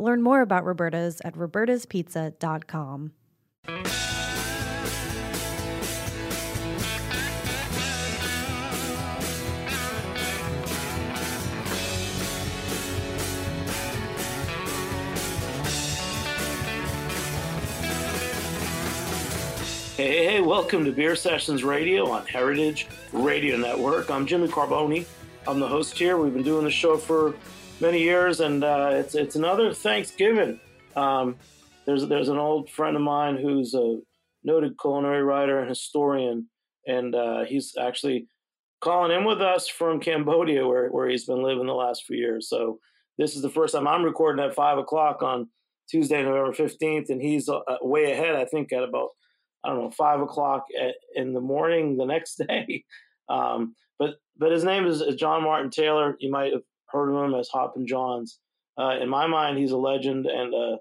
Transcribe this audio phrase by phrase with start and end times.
[0.00, 3.12] Learn more about Roberta's at robertaspizza.com.
[19.96, 24.10] Hey, hey, welcome to Beer Sessions Radio on Heritage Radio Network.
[24.10, 25.04] I'm Jimmy Carbone.
[25.46, 26.18] I'm the host here.
[26.18, 27.34] We've been doing the show for
[27.80, 30.60] many years, and uh, it's it's another Thanksgiving.
[30.94, 31.36] Um,
[31.86, 33.98] there's there's an old friend of mine who's a
[34.44, 36.48] noted culinary writer and historian,
[36.86, 38.26] and uh, he's actually
[38.80, 42.48] calling in with us from Cambodia, where where he's been living the last few years.
[42.48, 42.78] So
[43.16, 45.48] this is the first time I'm recording at five o'clock on
[45.90, 48.36] Tuesday, November fifteenth, and he's uh, way ahead.
[48.36, 49.08] I think at about
[49.64, 52.84] I don't know five o'clock at, in the morning the next day.
[53.30, 56.16] Um, but but his name is John Martin Taylor.
[56.18, 58.40] You might have heard of him as Hoppin' Johns.
[58.76, 60.78] Uh, in my mind, he's a legend and a,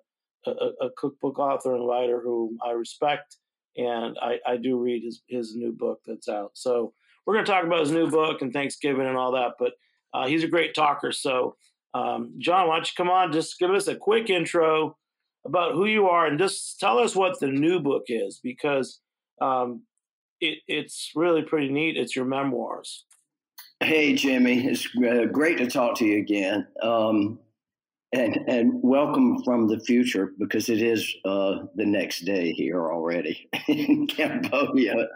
[0.47, 3.35] a, a, cookbook author and writer who I respect,
[3.75, 6.51] and I, I do read his his new book that's out.
[6.53, 6.93] So
[7.25, 9.53] we're going to talk about his new book and Thanksgiving and all that.
[9.59, 9.73] But
[10.13, 11.11] uh, he's a great talker.
[11.11, 11.55] So
[11.93, 13.33] um, John, why don't you come on?
[13.33, 14.97] Just give us a quick intro
[15.45, 19.01] about who you are and just tell us what the new book is because
[19.41, 19.83] um,
[20.39, 21.97] it, it's really pretty neat.
[21.97, 23.05] It's your memoirs.
[23.81, 24.67] Hey, Jimmy.
[24.67, 26.67] It's uh, great to talk to you again.
[26.83, 27.39] Um,
[28.11, 33.47] and, and welcome from the future because it is uh, the next day here already
[33.69, 35.07] in Cambodia.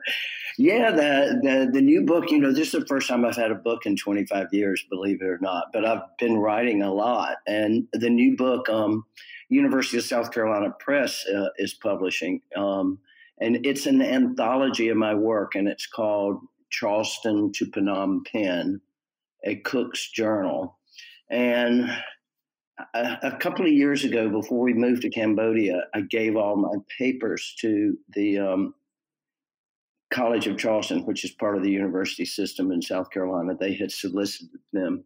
[0.57, 2.31] Yeah, the, the the new book.
[2.31, 5.21] You know, this is the first time I've had a book in 25 years, believe
[5.21, 5.65] it or not.
[5.73, 8.69] But I've been writing a lot, and the new book.
[8.69, 9.03] Um,
[9.49, 12.41] University of South Carolina Press uh, is publishing.
[12.55, 12.97] Um,
[13.39, 16.39] and it's an anthology of my work, and it's called
[16.73, 18.81] Charleston to Phnom Penh,
[19.45, 20.77] a cook's journal.
[21.29, 21.89] And
[22.93, 26.75] a, a, couple of years ago, before we moved to Cambodia, I gave all my
[26.97, 28.73] papers to the um,
[30.11, 33.55] College of Charleston, which is part of the university system in South Carolina.
[33.59, 35.03] They had solicited them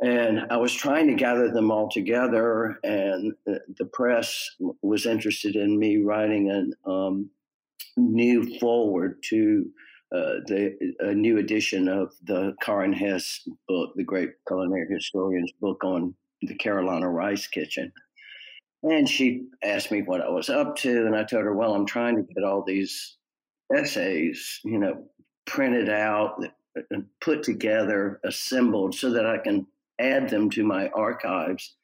[0.00, 5.78] and I was trying to gather them all together, and the, press was interested in
[5.78, 7.30] me writing a um,
[7.96, 9.70] new foreword to
[10.14, 15.82] uh, the a new edition of the Karen Hess book, the great culinary historian's book
[15.84, 17.92] on the Carolina Rice Kitchen.
[18.82, 21.86] And she asked me what I was up to, and I told her, "Well, I'm
[21.86, 23.16] trying to get all these
[23.74, 25.04] essays, you know,
[25.46, 26.42] printed out,
[27.20, 29.66] put together, assembled, so that I can
[29.98, 31.74] add them to my archives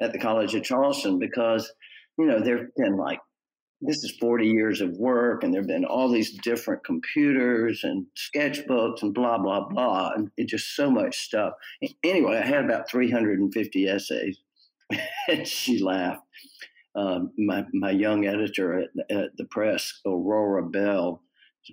[0.00, 1.70] at the College of Charleston because,
[2.18, 3.20] you know, there have been like,
[3.80, 8.06] this is 40 years of work and there have been all these different computers and
[8.16, 10.12] sketchbooks and blah, blah, blah.
[10.16, 11.54] And it just so much stuff.
[12.02, 14.38] Anyway, I had about 350 essays
[15.28, 16.22] and she laughed.
[16.96, 21.22] Um, my, my young editor at, at, the press, Aurora Bell,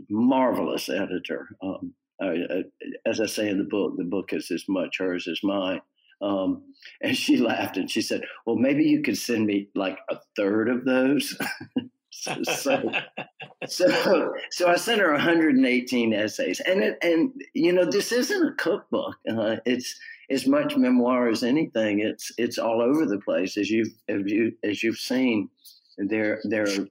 [0.10, 1.48] marvelous editor.
[1.63, 2.63] Um, I, I,
[3.08, 5.81] as I say in the book, the book is as much hers as mine.
[6.22, 6.63] Um,
[7.01, 10.69] and she laughed and she said, "Well, maybe you could send me like a third
[10.69, 11.38] of those."
[12.44, 12.92] so,
[13.68, 18.54] so, so, I sent her 118 essays, and it, and you know this isn't a
[18.56, 19.16] cookbook.
[19.30, 19.98] Uh, it's
[20.30, 22.00] as much memoir as anything.
[22.00, 25.50] It's it's all over the place as you've as you as you've seen.
[25.98, 26.88] There there are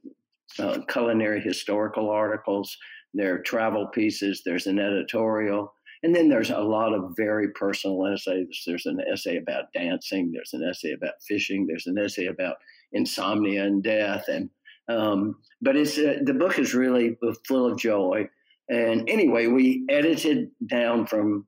[0.58, 2.76] uh, culinary historical articles.
[3.12, 4.42] There are travel pieces.
[4.44, 5.72] There's an editorial
[6.02, 8.62] And then there's a lot of very personal essays.
[8.66, 10.32] There's an essay about dancing.
[10.32, 11.66] There's an essay about fishing.
[11.66, 12.56] There's an essay about
[12.92, 14.24] insomnia and death.
[14.28, 14.50] And
[14.88, 17.16] um, but it's uh, the book is really
[17.46, 18.28] full of joy.
[18.68, 21.46] And anyway, we edited down from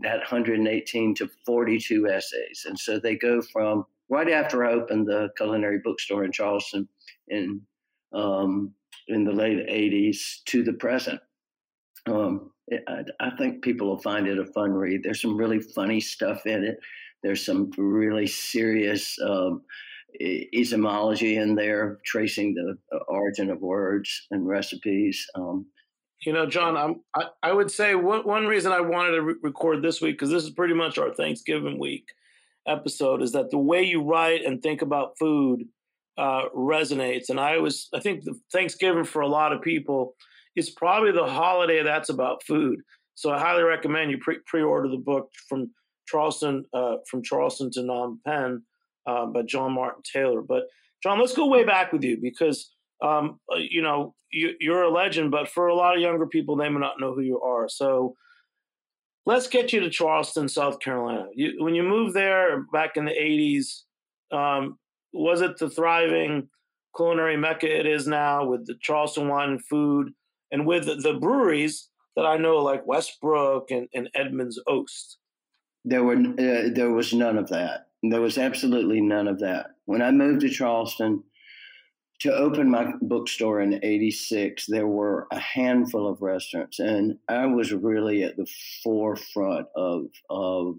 [0.00, 5.30] that 118 to 42 essays, and so they go from right after I opened the
[5.36, 6.88] culinary bookstore in Charleston
[7.28, 7.62] in
[8.12, 8.74] um,
[9.08, 11.20] in the late 80s to the present.
[12.06, 12.50] Um,
[12.88, 15.02] I, I, think people will find it a fun read.
[15.02, 16.78] There's some really funny stuff in it.
[17.22, 19.62] There's some really serious um,
[20.20, 22.76] etymology in there, tracing the
[23.08, 25.26] origin of words and recipes.
[25.34, 25.66] Um,
[26.24, 29.34] you know, John, I'm, I, I would say one, one reason I wanted to re-
[29.42, 32.06] record this week, because this is pretty much our Thanksgiving week
[32.66, 35.64] episode, is that the way you write and think about food
[36.18, 37.28] uh, resonates.
[37.28, 38.22] And I was, I think
[38.52, 40.14] Thanksgiving for a lot of people
[40.54, 42.80] is probably the holiday that's about food.
[43.14, 45.70] So I highly recommend you pre- pre-order the book from
[46.06, 48.62] Charleston, uh, from Charleston to Phnom Penh
[49.06, 50.42] uh, by John Martin Taylor.
[50.42, 50.64] But
[51.02, 52.70] John, let's go way back with you because
[53.02, 56.56] um, uh, you know you, you're a legend, but for a lot of younger people,
[56.56, 57.68] they may not know who you are.
[57.68, 58.14] So
[59.26, 61.26] let's get you to Charleston, South Carolina.
[61.34, 63.82] You, when you moved there back in the '80s,
[64.36, 64.78] um,
[65.12, 66.48] was it the thriving
[66.96, 70.12] culinary mecca it is now with the Charleston wine and food,
[70.50, 75.18] and with the, breweries that I know like Westbrook and, and Edmunds Oast?
[75.84, 77.86] There were uh, there was none of that.
[78.02, 79.66] There was absolutely none of that.
[79.84, 81.22] When I moved to Charleston
[82.20, 87.72] to open my bookstore in 86, there were a handful of restaurants, and I was
[87.72, 88.46] really at the
[88.82, 90.78] forefront of, of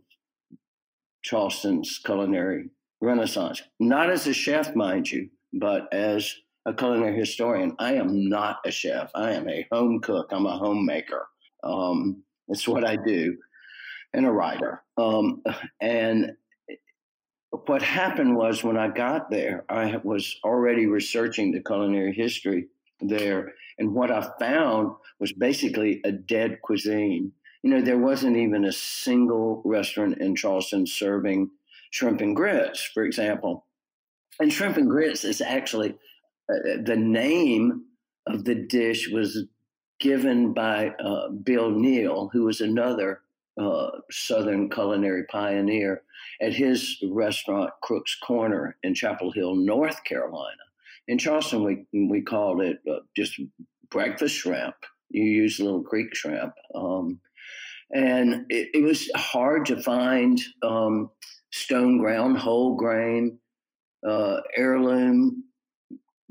[1.22, 2.70] Charleston's culinary
[3.02, 3.62] renaissance.
[3.80, 6.34] Not as a chef, mind you, but as
[6.66, 7.76] a culinary historian.
[7.80, 9.12] I am not a chef.
[9.16, 10.30] I am a home cook.
[10.32, 11.28] I'm a homemaker.
[11.64, 13.38] Um, it's what I do,
[14.14, 14.84] and a writer.
[14.98, 15.42] Um,
[15.82, 16.34] and
[17.54, 22.68] what happened was when I got there, I was already researching the culinary history
[23.00, 23.54] there.
[23.78, 27.32] And what I found was basically a dead cuisine.
[27.62, 31.52] You know, there wasn't even a single restaurant in Charleston serving
[31.92, 33.68] shrimp and grits, for example.
[34.40, 35.92] And shrimp and grits is actually
[36.52, 37.84] uh, the name
[38.26, 39.46] of the dish was
[40.00, 43.22] given by uh, Bill Neal, who was another
[43.60, 46.02] uh, Southern culinary pioneer
[46.42, 50.58] at his restaurant, Crook's Corner in Chapel Hill, North Carolina.
[51.08, 53.40] In Charleston, we, we called it uh, just
[53.90, 54.76] breakfast shrimp.
[55.10, 56.54] You use little creek shrimp.
[56.74, 57.20] Um,
[57.92, 61.12] and it, it, was hard to find um,
[61.52, 63.38] stone ground, whole grain,
[64.08, 65.44] uh, heirloom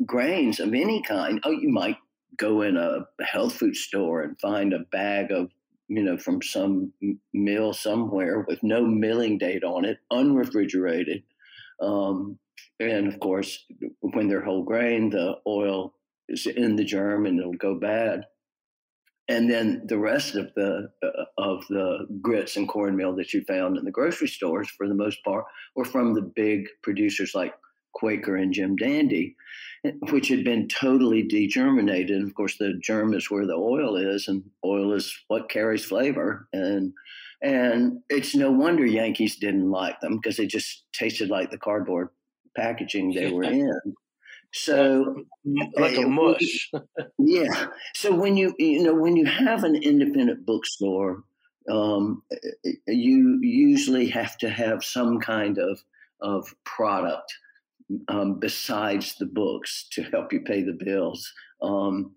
[0.05, 1.41] grains of any kind.
[1.45, 1.99] Oh, you might
[2.37, 5.51] go in a health food store and find a bag of
[5.95, 6.93] you know, from some
[7.35, 11.23] mill somewhere with no milling date on it, unrefrigerated.
[11.83, 12.39] Um,
[12.81, 13.65] and of course,
[14.01, 15.95] when they're whole grain, the oil
[16.29, 18.25] is in the germ and it'll go bad.
[19.29, 23.77] And then the rest of the uh, of the grits and cornmeal that you found
[23.77, 25.45] in the grocery stores, for the most part,
[25.77, 27.55] were from the big producers like
[27.93, 29.37] Quaker and Jim Dandy
[30.11, 32.23] which had been totally degerminated.
[32.23, 36.49] Of course, the germ is where the oil is, and oil is what carries flavor.
[36.53, 36.93] And
[37.43, 42.11] and it's no wonder Yankees didn't like them because they just tasted like the cardboard
[42.57, 43.73] packaging they were in.
[44.53, 45.25] So
[45.77, 46.71] like a eh, mush.
[47.19, 47.67] yeah.
[47.95, 51.25] So when you you know when you have an independent bookstore,
[51.69, 52.37] um, eh,
[52.67, 55.81] eh, you usually have to have some kind of
[56.21, 57.35] of product
[58.09, 61.33] um, besides the books to help you pay the bills.
[61.61, 62.15] Um,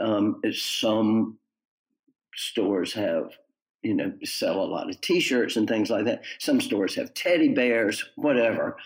[0.00, 1.38] um, some
[2.34, 3.30] stores have,
[3.82, 6.22] you know, sell a lot of T-shirts and things like that.
[6.38, 8.76] Some stores have teddy bears, whatever.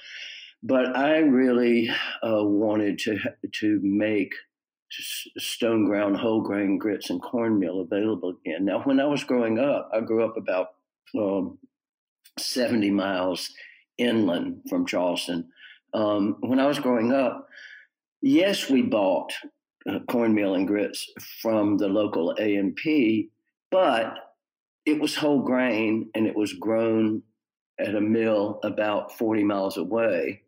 [0.63, 1.89] But I really
[2.23, 3.19] uh, wanted to
[3.61, 4.35] to make
[5.39, 8.65] stone ground whole grain grits and cornmeal available again.
[8.65, 10.69] Now, when I was growing up, I grew up about
[11.17, 11.59] um,
[12.39, 13.53] 70 miles
[13.99, 15.49] inland from Charleston
[15.95, 17.49] um, when I was growing up,
[18.23, 19.33] yes, we bought
[19.89, 23.31] uh, cornmeal and grits from the local A&P,
[23.71, 24.15] but
[24.87, 27.23] it was whole grain and it was grown
[27.79, 30.43] at a mill about 40 miles away.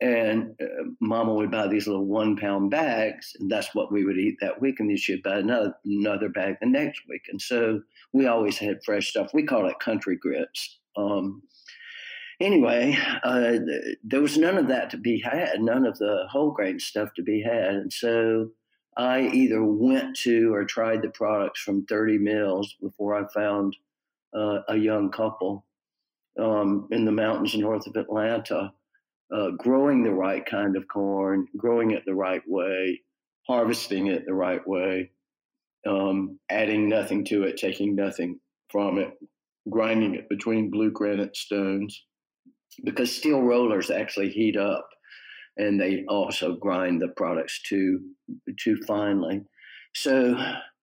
[0.00, 4.18] And uh, mama would buy these little one pound bags, and that's what we would
[4.18, 4.80] eat that week.
[4.80, 7.22] And then she'd buy another, another bag the next week.
[7.30, 7.80] And so
[8.12, 9.30] we always had fresh stuff.
[9.32, 10.78] We call it country grits.
[10.96, 11.42] Um,
[12.40, 13.58] anyway, uh,
[14.02, 17.22] there was none of that to be had, none of the whole grain stuff to
[17.22, 17.74] be had.
[17.74, 18.50] And so
[18.96, 23.76] I either went to or tried the products from 30 mills before I found
[24.34, 25.64] uh, a young couple
[26.38, 28.72] um, in the mountains north of Atlanta,
[29.32, 33.00] uh, growing the right kind of corn, growing it the right way,
[33.46, 35.10] harvesting it the right way,
[35.86, 39.12] um, adding nothing to it, taking nothing from it,
[39.68, 42.04] grinding it between blue granite stones,
[42.82, 44.88] because steel rollers actually heat up
[45.56, 48.00] and they also grind the products too
[48.58, 49.42] too finely.
[49.94, 50.36] So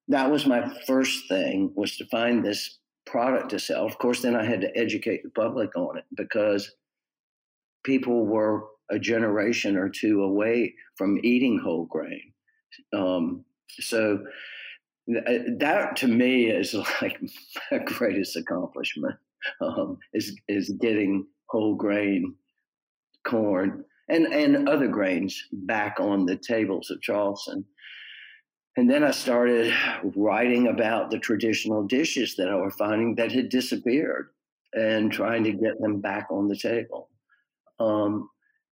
[0.07, 3.85] that was my first thing was to find this product to sell.
[3.85, 6.71] Of course, then I had to educate the public on it because
[7.83, 12.33] people were a generation or two away from eating whole grain.
[12.93, 14.19] Um, so
[15.09, 17.19] uh, that to me is like
[17.71, 19.15] my greatest accomplishment
[19.61, 22.35] um, is is getting whole grain
[23.23, 27.65] corn and and other grains back on the tables of Charleston.
[28.77, 29.73] And then I started
[30.15, 34.29] writing about the traditional dishes that I was finding that had disappeared
[34.73, 37.09] and trying to get them back on the table.
[37.81, 38.29] Um,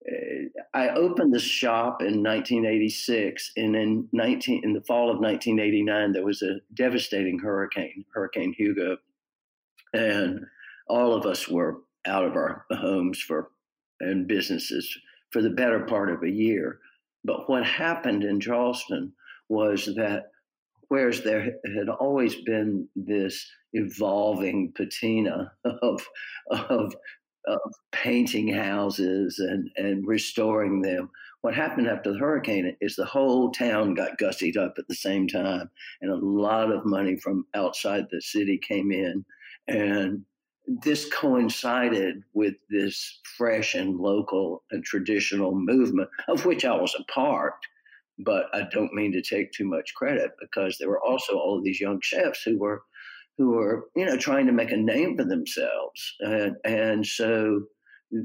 [0.08, 6.12] eh, I opened the shop in 1986, and in 19 in the fall of 1989,
[6.12, 8.96] there was a devastating hurricane, Hurricane Hugo,
[9.92, 10.46] and
[10.88, 13.50] all of us were out of our homes for
[14.00, 14.96] and businesses
[15.30, 16.78] for the better part of a year.
[17.24, 19.12] But what happened in Charleston
[19.48, 20.30] was that
[20.88, 21.42] whereas there
[21.76, 26.06] had always been this evolving patina of,
[26.50, 26.94] of,
[27.46, 27.60] of
[27.92, 31.10] painting houses and, and restoring them,
[31.42, 35.26] what happened after the hurricane is the whole town got gussied up at the same
[35.26, 35.70] time,
[36.02, 39.24] and a lot of money from outside the city came in,
[39.66, 40.24] and
[40.82, 47.12] this coincided with this fresh and local and traditional movement of which I was a
[47.12, 47.54] part.
[48.18, 51.64] But I don't mean to take too much credit because there were also all of
[51.64, 52.82] these young chefs who were
[53.38, 57.62] who were you know trying to make a name for themselves, and and so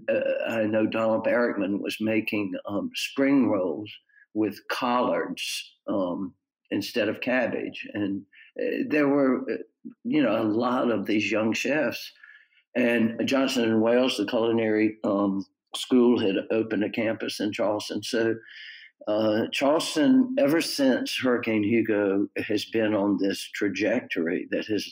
[0.10, 3.90] uh, I know Donald Barickman was making um, spring rolls
[4.34, 6.34] with collards um,
[6.72, 8.24] instead of cabbage, and
[8.60, 9.64] uh, there were uh,
[10.04, 12.12] you know a lot of these young chefs
[12.76, 18.04] and Johnson and Wales, the culinary um, school, had opened a campus in Charleston.
[18.04, 18.36] So
[19.08, 24.92] uh, Charleston, ever since Hurricane Hugo, has been on this trajectory that has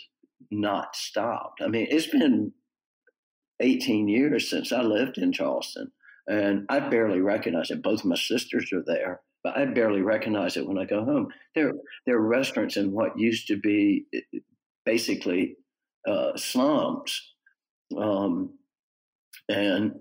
[0.49, 1.61] not stopped.
[1.61, 2.53] I mean, it's been
[3.59, 5.91] 18 years since I lived in Charleston,
[6.27, 7.83] and I barely recognize it.
[7.83, 11.29] Both my sisters are there, but I barely recognize it when I go home.
[11.53, 11.73] There,
[12.05, 14.05] there are restaurants in what used to be
[14.85, 15.57] basically
[16.07, 17.32] uh, slums
[17.97, 18.53] um,
[19.49, 19.99] and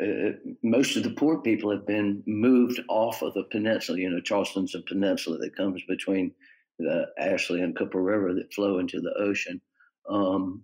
[0.00, 3.98] uh, most of the poor people have been moved off of the peninsula.
[3.98, 6.32] You know, Charleston's a peninsula that comes between
[6.78, 9.60] the Ashley and Cooper River that flow into the ocean.
[10.08, 10.62] Um,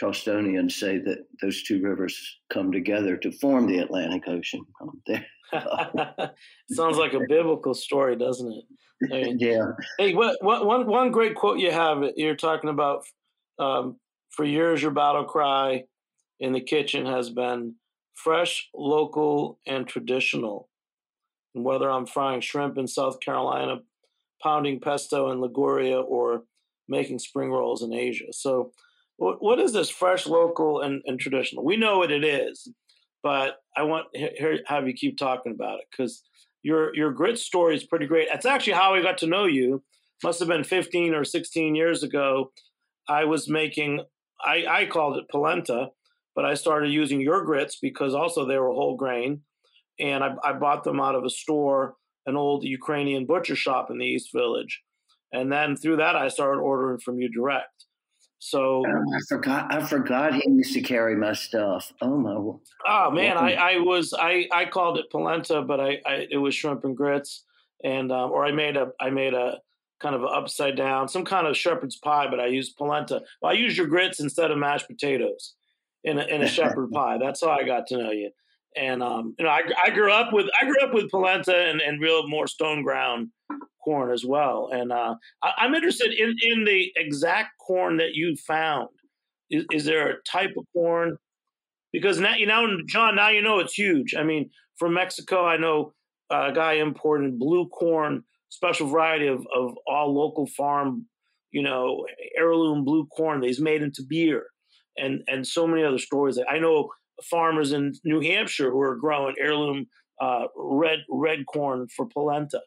[0.00, 4.64] Charlestonians say that those two rivers come together to form the Atlantic Ocean.
[4.80, 5.02] Um,
[6.70, 8.64] Sounds like a biblical story, doesn't it?
[9.12, 9.72] I mean, yeah.
[9.98, 13.04] Hey, what, what, one, one great quote you have, you're talking about
[13.58, 13.96] um,
[14.30, 15.84] for years, your battle cry
[16.40, 17.74] in the kitchen has been
[18.14, 20.68] fresh, local, and traditional.
[21.54, 23.78] And whether I'm frying shrimp in South Carolina,
[24.42, 26.44] pounding pesto in Liguria, or
[26.88, 28.32] making spring rolls in Asia.
[28.32, 28.72] So,
[29.16, 31.64] what, is this fresh, local, and, and traditional?
[31.64, 32.68] We know what it is,
[33.20, 36.22] but I want to have you keep talking about it because
[36.62, 38.28] your your grit story is pretty great.
[38.30, 39.82] That's actually how I got to know you.
[40.22, 42.52] Must have been 15 or 16 years ago.
[43.08, 44.02] I was making
[44.44, 45.88] I, I called it polenta,
[46.34, 49.42] but I started using your grits because also they were whole grain.
[50.00, 53.98] And I, I bought them out of a store, an old Ukrainian butcher shop in
[53.98, 54.82] the East Village.
[55.32, 57.86] And then through that, I started ordering from you direct.
[58.40, 59.74] So oh, I forgot.
[59.74, 61.92] I forgot he used to carry my stuff.
[62.00, 62.34] Oh my!
[62.86, 66.54] Oh man, I, I was I, I called it polenta, but I, I it was
[66.54, 67.44] shrimp and grits,
[67.82, 69.58] and um, or I made a I made a
[70.00, 73.22] kind of upside down, some kind of shepherd's pie, but I use polenta.
[73.42, 75.54] Well, I use your grits instead of mashed potatoes
[76.04, 77.18] in a, in a shepherd pie.
[77.18, 78.30] That's how I got to know you.
[78.76, 81.80] And um, you know, I, I grew up with I grew up with polenta and,
[81.80, 83.30] and real more stone ground
[83.82, 84.70] corn as well.
[84.72, 88.88] And uh, I, am interested in in the exact corn that you found.
[89.50, 91.16] Is, is there a type of corn?
[91.92, 94.14] Because now you know, John, now you know it's huge.
[94.14, 95.94] I mean, from Mexico, I know
[96.30, 101.06] a guy imported blue corn special variety of, of all local farm,
[101.50, 104.46] you know, heirloom blue corn that he's made into beer
[104.96, 106.38] and, and so many other stories.
[106.48, 106.90] I know
[107.30, 109.86] farmers in New Hampshire who are growing heirloom
[110.20, 112.60] uh, red red corn for polenta.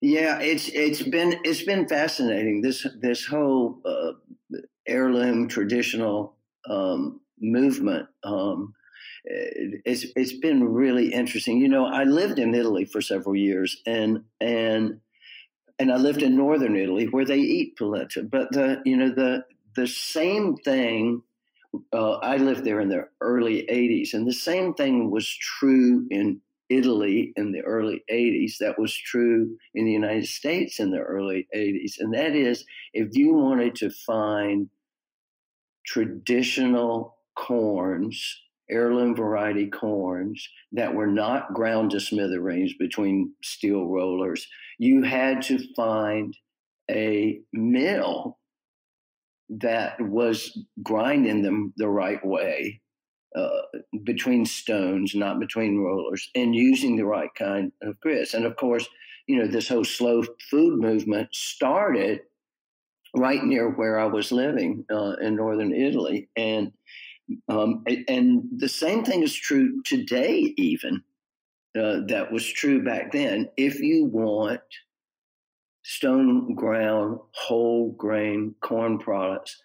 [0.00, 2.62] Yeah, it's it's been it's been fascinating.
[2.62, 4.12] This this whole uh,
[4.86, 6.36] heirloom traditional
[6.68, 8.08] um, movement.
[8.22, 8.74] Um,
[9.24, 11.58] it's it's been really interesting.
[11.58, 15.00] You know, I lived in Italy for several years, and and
[15.78, 18.22] and I lived in northern Italy where they eat polenta.
[18.22, 19.44] But the you know the
[19.76, 21.22] the same thing.
[21.92, 26.40] Uh, I lived there in the early '80s, and the same thing was true in
[26.70, 28.58] Italy in the early 80s.
[28.58, 31.96] That was true in the United States in the early 80s.
[31.98, 34.70] And that is, if you wanted to find
[35.86, 44.46] traditional corns, heirloom variety corns that were not ground to smithereens between steel rollers,
[44.78, 46.36] you had to find
[46.90, 48.38] a mill
[49.48, 52.80] that was grinding them the right way
[53.36, 53.62] uh,
[54.04, 58.34] between stones, not between rollers, and using the right kind of grits.
[58.34, 58.86] And of course,
[59.26, 62.20] you know, this whole slow food movement started
[63.16, 66.72] right near where I was living uh, in northern Italy, and
[67.48, 70.54] um, and the same thing is true today.
[70.56, 71.02] Even
[71.78, 73.48] uh, that was true back then.
[73.56, 74.60] If you want
[75.82, 79.60] stone ground whole grain corn products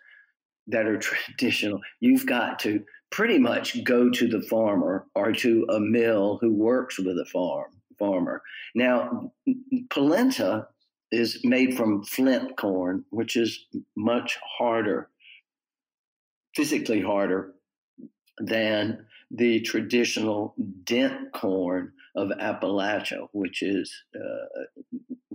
[0.67, 5.79] that are traditional, you've got to pretty much go to the farmer or to a
[5.79, 8.41] mill who works with a farm farmer.
[8.75, 9.31] Now,
[9.89, 10.67] polenta
[11.11, 13.65] is made from flint corn, which is
[13.97, 15.09] much harder,
[16.55, 17.53] physically harder
[18.39, 24.63] than the traditional dent corn of Appalachia, which is uh,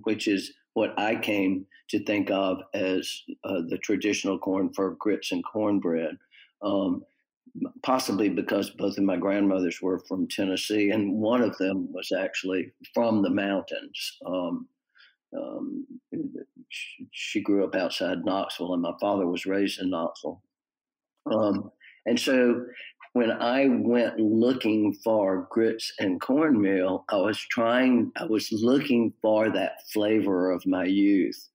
[0.02, 5.32] which is what I came to think of as uh, the traditional corn for grits
[5.32, 6.18] and cornbread.
[6.62, 7.04] Um,
[7.84, 12.72] possibly because both of my grandmothers were from Tennessee, and one of them was actually
[12.92, 14.18] from the mountains.
[14.26, 14.68] Um,
[15.36, 15.86] um,
[17.10, 20.42] she grew up outside Knoxville, and my father was raised in Knoxville.
[21.26, 21.70] Um,
[22.06, 22.66] and so
[23.14, 29.50] when I went looking for grits and cornmeal, I was trying, I was looking for
[29.50, 31.48] that flavor of my youth,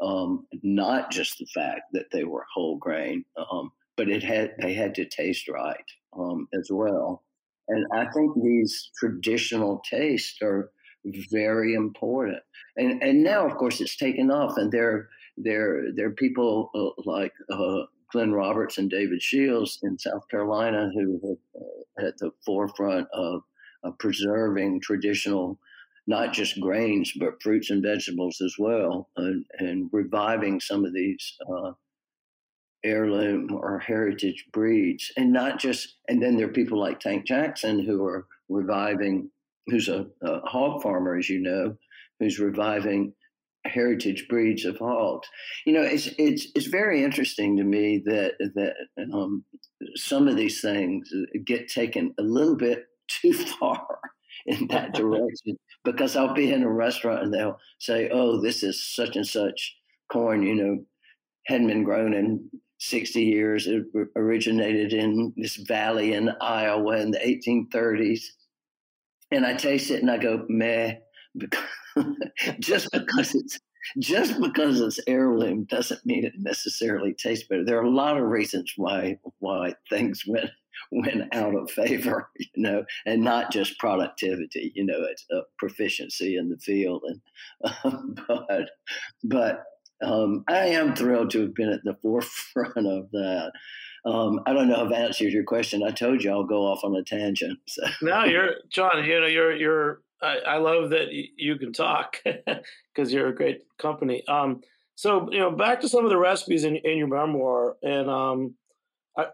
[0.00, 4.72] um, not just the fact that they were whole grain, um, but it had they
[4.72, 5.84] had to taste right
[6.18, 7.24] um, as well.
[7.68, 10.70] And I think these traditional tastes are
[11.30, 12.38] very important.
[12.76, 17.02] And and now, of course, it's taken off, and there there there are people uh,
[17.04, 22.30] like uh, Glenn Roberts and David Shields in South Carolina who are uh, at the
[22.44, 23.42] forefront of,
[23.84, 25.58] of preserving traditional
[26.06, 31.36] not just grains but fruits and vegetables as well, and, and reviving some of these
[31.48, 31.72] uh,
[32.84, 35.96] heirloom or heritage breeds, and not just.
[36.08, 39.30] And then there are people like Tank Jackson who are reviving
[39.66, 41.76] who's a, a hog farmer, as you know,
[42.18, 43.12] who's reviving
[43.64, 45.28] heritage breeds of hogs.
[45.66, 48.74] You know, it's it's it's very interesting to me that that
[49.12, 49.44] um,
[49.96, 51.10] some of these things
[51.44, 53.98] get taken a little bit too far
[54.46, 58.94] in that direction because I'll be in a restaurant and they'll say, "Oh, this is
[58.94, 59.76] such and such
[60.10, 60.84] corn," you know,
[61.46, 63.66] hadn't been grown in 60 years.
[63.66, 63.84] It
[64.16, 68.22] originated in this valley in Iowa in the 1830s
[69.30, 70.94] and I taste it and I go meh,
[71.36, 71.64] because,
[72.60, 73.58] just because it's
[73.98, 77.64] just because it's heirloom doesn't mean it necessarily tastes better.
[77.64, 80.50] There are a lot of reasons why why things went
[80.92, 84.72] went out of favor, you know, and not just productivity.
[84.74, 88.70] You know, it's a proficiency in the field, and but
[89.24, 89.64] but
[90.02, 93.52] um, I am thrilled to have been at the forefront of that.
[94.06, 95.82] Um, I don't know if I answered your question.
[95.82, 97.58] I told you I'll go off on a tangent.
[97.68, 97.82] So.
[98.02, 99.04] No, you're John.
[99.04, 100.00] You know, you're you're.
[100.22, 102.22] I, I love that you can talk
[102.94, 104.22] because you're a great company.
[104.28, 104.60] Um,
[104.94, 108.54] so you know, back to some of the recipes in, in your memoir, and um,
[109.16, 109.26] I,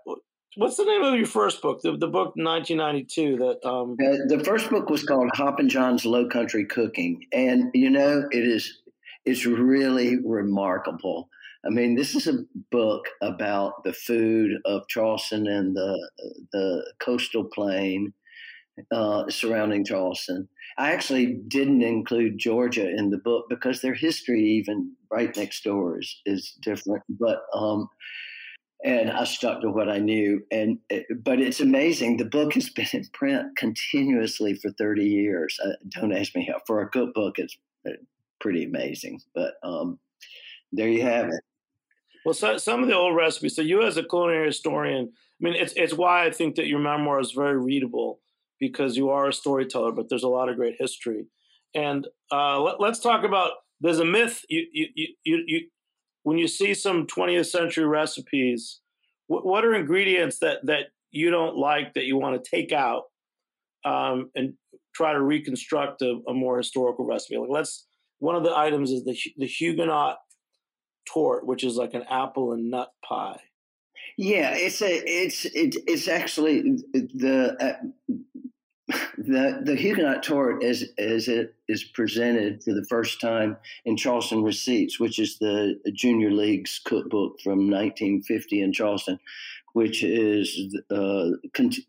[0.57, 1.81] what's the name of your first book?
[1.83, 3.97] The, the book 1992 that um...
[4.01, 8.47] Uh, the first book was called Hoppin' John's Low Country Cooking, and you know, it
[8.47, 8.81] is
[9.25, 11.29] it's really remarkable.
[11.67, 16.11] I mean, this is a book about the food of Charleston and the
[16.53, 18.13] the coastal plain
[18.93, 20.49] uh, surrounding Charleston.
[20.79, 25.99] I actually didn't include Georgia in the book because their history, even right next door,
[25.99, 27.03] is is different.
[27.09, 27.89] But um,
[28.85, 30.43] and I stuck to what I knew.
[30.51, 30.79] And
[31.23, 32.19] but it's amazing.
[32.19, 35.59] The book has been in print continuously for thirty years.
[35.65, 36.61] Uh, don't ask me how.
[36.67, 37.93] For a cookbook, it's uh,
[38.41, 39.21] pretty amazing.
[39.35, 39.99] But um,
[40.73, 41.41] there you have it.
[42.25, 43.57] Well, so, some of the old recipes.
[43.57, 46.81] So you, as a culinary historian, I mean, it's it's why I think that your
[46.81, 48.21] memoir is very readable
[48.61, 51.27] because you are a storyteller, but there's a lot of great history.
[51.75, 53.53] And uh, let, us talk about.
[53.81, 54.43] There's a myth.
[54.49, 54.87] You you
[55.25, 55.61] you you
[56.23, 58.81] when you see some 20th century recipes,
[59.27, 63.05] what, what are ingredients that that you don't like that you want to take out
[63.85, 64.55] um, and
[64.95, 67.37] try to reconstruct a, a, more historical recipe?
[67.37, 67.87] Like let's
[68.19, 70.17] one of the items is the the Huguenot
[71.07, 73.41] torte, which is like an apple and nut pie.
[74.19, 78.15] Yeah, it's a it's it, it's actually the uh,
[78.89, 84.43] the the Huguenot torte as as it is presented for the first time in Charleston
[84.43, 89.19] Receipts, which is the Junior League's cookbook from 1950 in Charleston,
[89.73, 91.31] which is uh,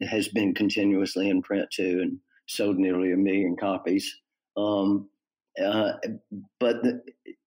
[0.10, 4.20] has been continuously in print too and sold nearly a million copies.
[4.56, 5.10] Um,
[5.64, 5.94] uh,
[6.60, 7.02] but the,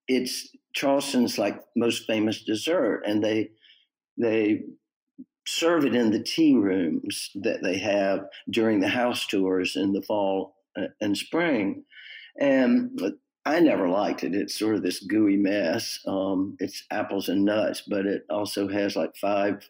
[0.07, 3.51] it's Charleston's like most famous dessert, and they
[4.17, 4.63] they
[5.47, 10.03] serve it in the tea rooms that they have during the house tours in the
[10.03, 11.85] fall uh, and spring.
[12.39, 13.01] And
[13.45, 14.35] I never liked it.
[14.35, 15.99] It's sort of this gooey mess.
[16.07, 19.69] Um, it's apples and nuts, but it also has like five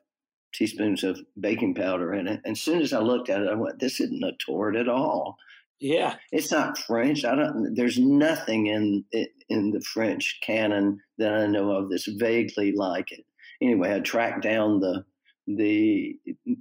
[0.53, 2.41] teaspoons of baking powder in it.
[2.45, 4.89] And as soon as I looked at it, I went, "This isn't a torte at
[4.89, 5.39] all."
[5.79, 7.25] Yeah, it's not French.
[7.25, 7.75] I don't.
[7.75, 9.05] There's nothing in
[9.49, 13.25] in the French canon that I know of that's vaguely like it.
[13.63, 15.05] Anyway, I tracked down the
[15.47, 16.19] the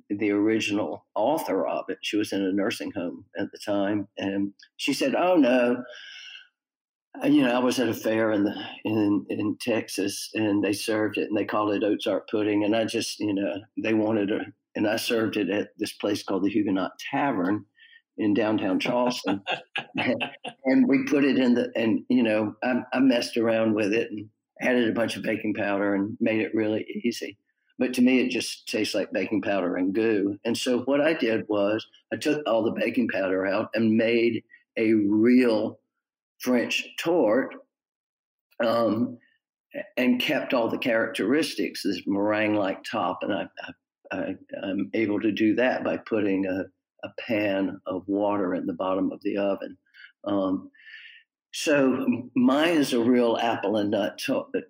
[0.09, 1.99] the original author of it.
[2.01, 5.83] She was in a nursing home at the time, and she said, "Oh no."
[7.23, 11.17] You know, I was at a fair in the in in Texas, and they served
[11.17, 14.43] it, and they called it Ozark pudding, and I just, you know, they wanted it,
[14.75, 17.65] and I served it at this place called the Huguenot Tavern
[18.17, 19.41] in downtown Charleston,
[20.65, 24.11] and we put it in the, and you know, I, I messed around with it
[24.11, 24.29] and
[24.61, 27.37] added a bunch of baking powder and made it really easy
[27.79, 30.37] but to me, it just tastes like baking powder and goo.
[30.43, 34.43] And so what I did was I took all the baking powder out and made
[34.77, 35.79] a real
[36.39, 37.55] French torte
[38.63, 39.17] um,
[39.95, 43.19] and kept all the characteristics, this meringue like top.
[43.21, 43.47] And I,
[44.11, 46.65] I, am able to do that by putting a,
[47.05, 49.77] a, pan of water in the bottom of the oven.
[50.25, 50.69] Um,
[51.51, 54.21] so mine is a real apple and nut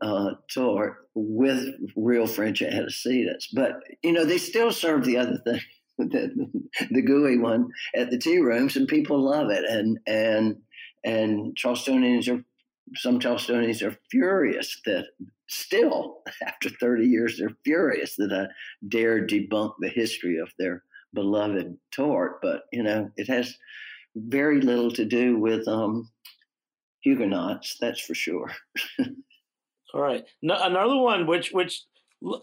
[0.02, 1.66] uh, torte with
[1.96, 3.48] real French antecedents.
[3.54, 5.62] But you know, they still serve the other thing,
[5.98, 6.50] the,
[6.90, 9.66] the gooey one at the tea rooms, and people love it.
[9.66, 10.58] And and
[11.04, 12.44] and Charlestonians are
[12.96, 15.06] some Charlestonians are furious that
[15.48, 18.48] still after 30 years they're furious that I
[18.88, 22.42] dare debunk the history of their beloved torte.
[22.42, 23.58] But you know, it has
[24.16, 26.10] very little to do with um,
[27.02, 28.52] Huguenots, that's for sure.
[29.94, 31.84] All right, no, another one, which which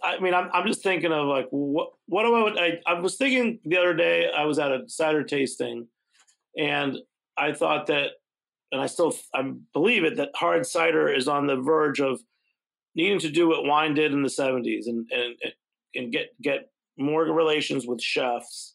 [0.02, 3.16] I mean, I'm I'm just thinking of like what what do I I, I was
[3.16, 4.30] thinking the other day.
[4.30, 5.86] I was at a cider tasting,
[6.58, 6.98] and
[7.36, 8.12] I thought that,
[8.72, 12.20] and I still I believe it that hard cider is on the verge of
[12.94, 15.36] needing to do what wine did in the 70s and and
[15.94, 18.74] and get get more relations with chefs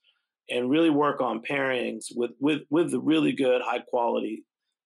[0.49, 4.43] and really work on pairings with with with the really good high quality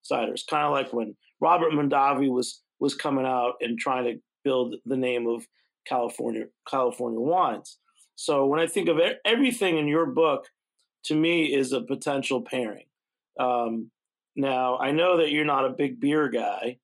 [0.10, 0.46] ciders.
[0.50, 4.98] Kind of like when Robert Mondavi was was coming out and trying to build the
[4.98, 5.46] name of
[5.88, 7.78] California California wines.
[8.16, 10.48] So when I think of everything in your book,
[11.06, 12.86] to me is a potential pairing.
[13.40, 13.92] Um,
[14.36, 16.78] now I know that you're not a big beer guy,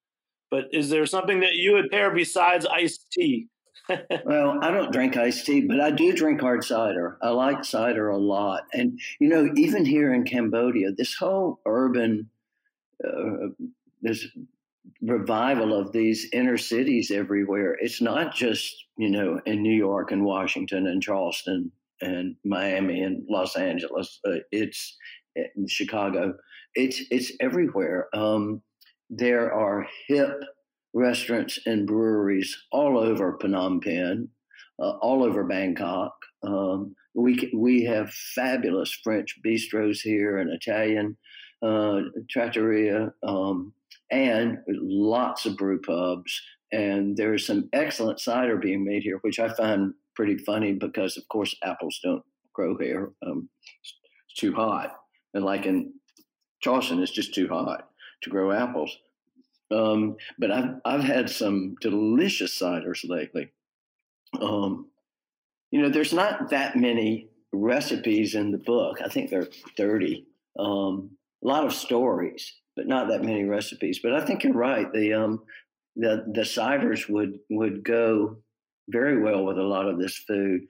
[0.50, 3.48] but is there something that you would pair besides iced tea?
[4.26, 7.18] well, I don't drink iced tea, but I do drink hard cider.
[7.22, 8.64] I like cider a lot.
[8.74, 12.30] And, you know, even here in Cambodia, this whole urban
[13.08, 13.66] uh,
[14.02, 14.28] this
[15.02, 17.78] revival of these inner cities everywhere.
[17.80, 23.24] It's not just you know in New York and Washington and Charleston and Miami and
[23.30, 24.20] Los Angeles.
[24.28, 24.98] Uh, it's
[25.36, 26.34] in Chicago.
[26.76, 28.08] It's it's everywhere.
[28.14, 28.62] Um,
[29.10, 30.32] there are hip
[30.94, 34.28] restaurants and breweries all over Phnom Penh,
[34.80, 36.14] uh, all over Bangkok.
[36.44, 41.18] Um, we we have fabulous French bistros here and Italian
[41.62, 43.74] uh, trattoria, um,
[44.12, 46.42] and lots of brew pubs.
[46.72, 51.28] And there's some excellent cider being made here, which I find pretty funny because, of
[51.28, 53.12] course, apples don't grow here.
[53.26, 53.50] Um,
[53.84, 54.96] it's too hot.
[55.34, 55.94] And like in
[56.62, 57.90] Charleston, it's just too hot
[58.24, 58.98] to grow apples.
[59.72, 63.52] Um, but I've I've had some delicious ciders lately.
[64.40, 64.88] Um,
[65.72, 69.02] you know, there's not that many recipes in the book.
[69.04, 70.26] I think there are 30.
[70.60, 71.12] Um,
[71.44, 74.00] a lot of stories, but not that many recipes.
[74.02, 74.92] But I think you're right.
[74.92, 75.44] The um,
[75.96, 78.38] the the ciders would would go
[78.90, 80.62] very well with a lot of this food.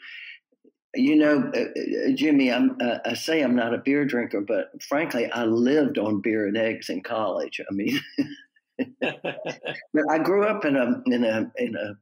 [0.94, 4.72] You know, uh, uh, Jimmy, I'm, uh, I say I'm not a beer drinker, but
[4.84, 7.62] frankly, I lived on beer and eggs in college.
[7.62, 8.00] I mean,
[10.10, 11.94] I grew up in a in a in a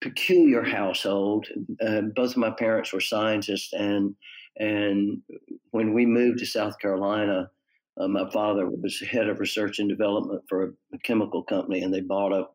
[0.00, 1.46] peculiar household.
[1.80, 4.16] Uh, both of my parents were scientists, and
[4.56, 5.22] and
[5.70, 7.50] when we moved to South Carolina,
[7.96, 12.00] uh, my father was head of research and development for a, chemical company, and they
[12.00, 12.46] bought a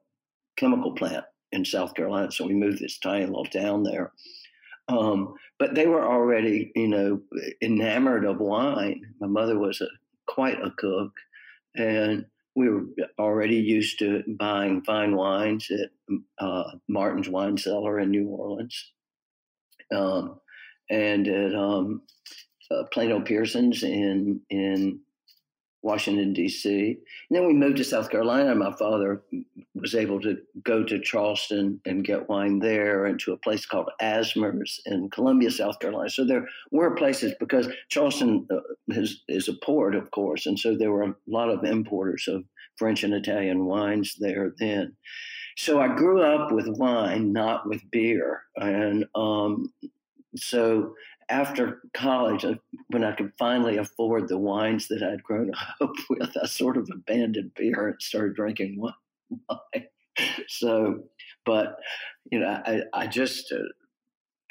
[0.58, 2.32] chemical plant in South Carolina.
[2.32, 4.12] So we moved this tiny little town there.
[4.88, 7.22] Um, but they were already, you know,
[7.62, 9.02] enamored of wine.
[9.20, 9.88] My mother was a,
[10.28, 11.12] quite a cook,
[11.76, 12.26] and
[12.56, 12.86] we were
[13.20, 15.90] already used to buying fine wines at
[16.40, 18.92] uh, Martin's Wine Cellar in New Orleans,
[19.94, 20.40] um,
[20.90, 22.02] and at um,
[22.72, 25.02] uh, Plano Pearson's in in
[25.82, 26.70] Washington, D.C.
[26.70, 26.98] And
[27.30, 28.54] then we moved to South Carolina.
[28.56, 29.22] My father
[29.74, 33.90] was able to go to Charleston and get wine there and to a place called
[34.02, 36.10] Asmer's in Columbia, South Carolina.
[36.10, 38.58] So there were places because Charleston uh,
[38.90, 40.46] is, is a port, of course.
[40.46, 42.44] And so there were a lot of importers of
[42.78, 44.96] French and Italian wines there then.
[45.56, 48.44] So I grew up with wine, not with beer.
[48.56, 49.74] And um,
[50.36, 50.96] so
[51.30, 52.46] after college,
[52.90, 56.90] when I could finally afford the wines that I'd grown up with, I sort of
[56.92, 58.80] abandoned beer and started drinking
[59.30, 59.86] wine.
[60.48, 61.04] so,
[61.46, 61.78] but
[62.32, 63.58] you know, I, I just uh,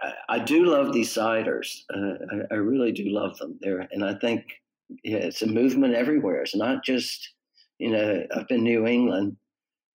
[0.01, 1.83] I, I, do love these ciders.
[1.95, 3.59] Uh, I, I, really do love them.
[3.61, 4.45] There, and I think
[5.05, 6.43] yeah, it's a movement everywhere.
[6.43, 7.35] It's not just
[7.79, 9.37] you know up in New England.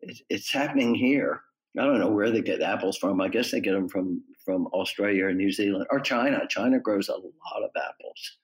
[0.01, 1.41] It, it's happening here.
[1.79, 3.21] I don't know where they get apples from.
[3.21, 6.41] I guess they get them from from Australia or New Zealand or China.
[6.49, 8.37] China grows a lot of apples.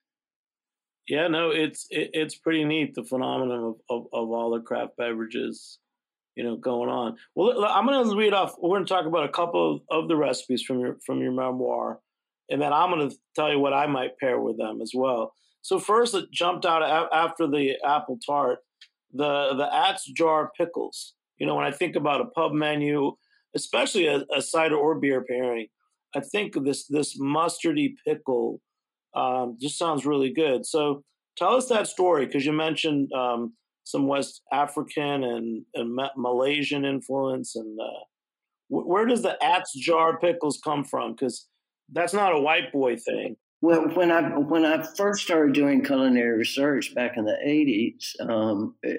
[1.07, 4.95] Yeah, no, it's it, it's pretty neat the phenomenon of, of, of all the craft
[4.95, 5.79] beverages,
[6.35, 7.17] you know, going on.
[7.33, 8.55] Well, I'm going to read off.
[8.61, 11.31] We're going to talk about a couple of, of the recipes from your from your
[11.31, 11.99] memoir,
[12.49, 15.33] and then I'm going to tell you what I might pair with them as well.
[15.61, 18.59] So first, it jumped out after the apple tart,
[19.11, 21.15] the the At's jar pickles.
[21.39, 23.13] You know, when I think about a pub menu,
[23.55, 25.67] especially a, a cider or beer pairing,
[26.15, 28.61] I think this this mustardy pickle
[29.15, 30.65] um, just sounds really good.
[30.65, 31.03] So
[31.37, 37.55] tell us that story because you mentioned um, some West African and, and Malaysian influence,
[37.55, 38.03] and uh,
[38.69, 41.13] where does the At's jar pickles come from?
[41.13, 41.47] Because
[41.91, 43.35] that's not a white boy thing.
[43.61, 48.75] Well, when I when I first started doing culinary research back in the eighties, um,
[48.85, 48.95] eh,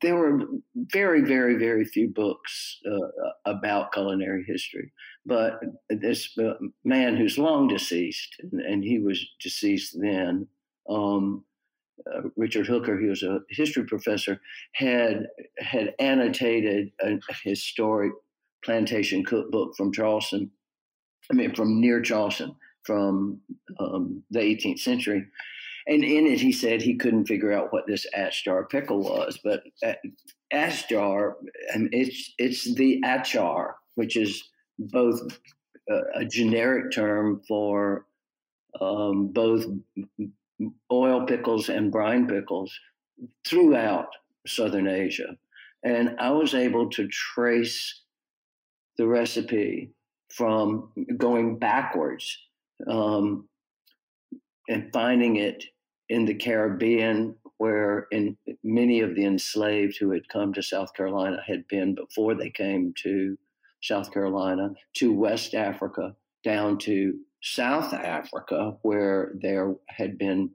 [0.00, 0.40] there were
[0.74, 4.92] very, very, very few books uh, about culinary history.
[5.26, 6.54] But this uh,
[6.84, 10.48] man who's long deceased, and, he was deceased then,
[10.88, 11.44] um,
[12.06, 14.40] uh, Richard Hooker, he was a history professor,
[14.72, 15.26] had
[15.58, 18.12] had annotated a historic
[18.64, 20.50] plantation cookbook from Charleston.
[21.30, 23.40] I mean, from near Charleston from
[23.78, 25.26] um, the 18th century.
[25.86, 29.38] And in it, he said he couldn't figure out what this At's-jar pickle was.
[29.42, 29.62] But
[30.52, 31.36] At's-jar,
[31.74, 34.42] it's, it's the achar, which is
[34.80, 35.20] both
[35.88, 38.06] a, a generic term for
[38.80, 39.66] um, both
[40.92, 42.72] oil pickles and brine pickles
[43.46, 44.08] throughout
[44.46, 45.36] Southern Asia.
[45.82, 48.02] And I was able to trace
[48.98, 49.92] the recipe
[50.28, 52.38] from going backwards
[52.86, 53.48] um,
[54.68, 55.64] and finding it
[56.08, 61.38] in the Caribbean, where in many of the enslaved who had come to South Carolina
[61.46, 63.38] had been before they came to
[63.82, 66.14] South Carolina, to West Africa,
[66.44, 70.50] down to South Africa, where there had been,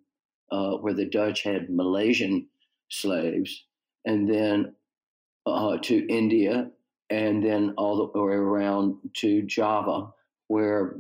[0.52, 2.48] uh, where the Dutch had Malaysian
[2.90, 3.66] slaves,
[4.06, 4.76] and then
[5.46, 6.70] uh, to India,
[7.10, 10.10] and then all the way around to Java,
[10.48, 10.96] where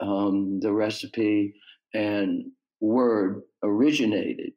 [0.00, 1.54] um, the recipe
[1.94, 4.52] and word originated.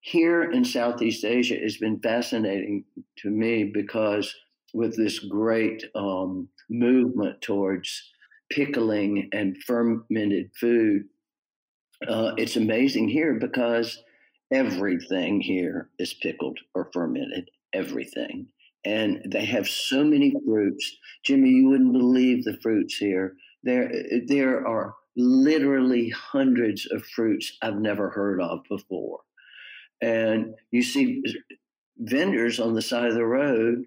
[0.00, 2.84] Here in Southeast Asia, it's been fascinating
[3.18, 4.34] to me because
[4.74, 8.12] with this great um, movement towards
[8.50, 11.04] pickling and fermented food,
[12.06, 14.02] uh, it's amazing here because
[14.52, 18.46] everything here is pickled or fermented, everything.
[18.84, 20.96] And they have so many fruits.
[21.24, 23.34] Jimmy, you wouldn't believe the fruits here.
[23.64, 23.90] There,
[24.26, 29.18] there are literally hundreds of fruits I've never heard of before.
[30.00, 31.22] And you see
[31.98, 33.84] vendors on the side of the road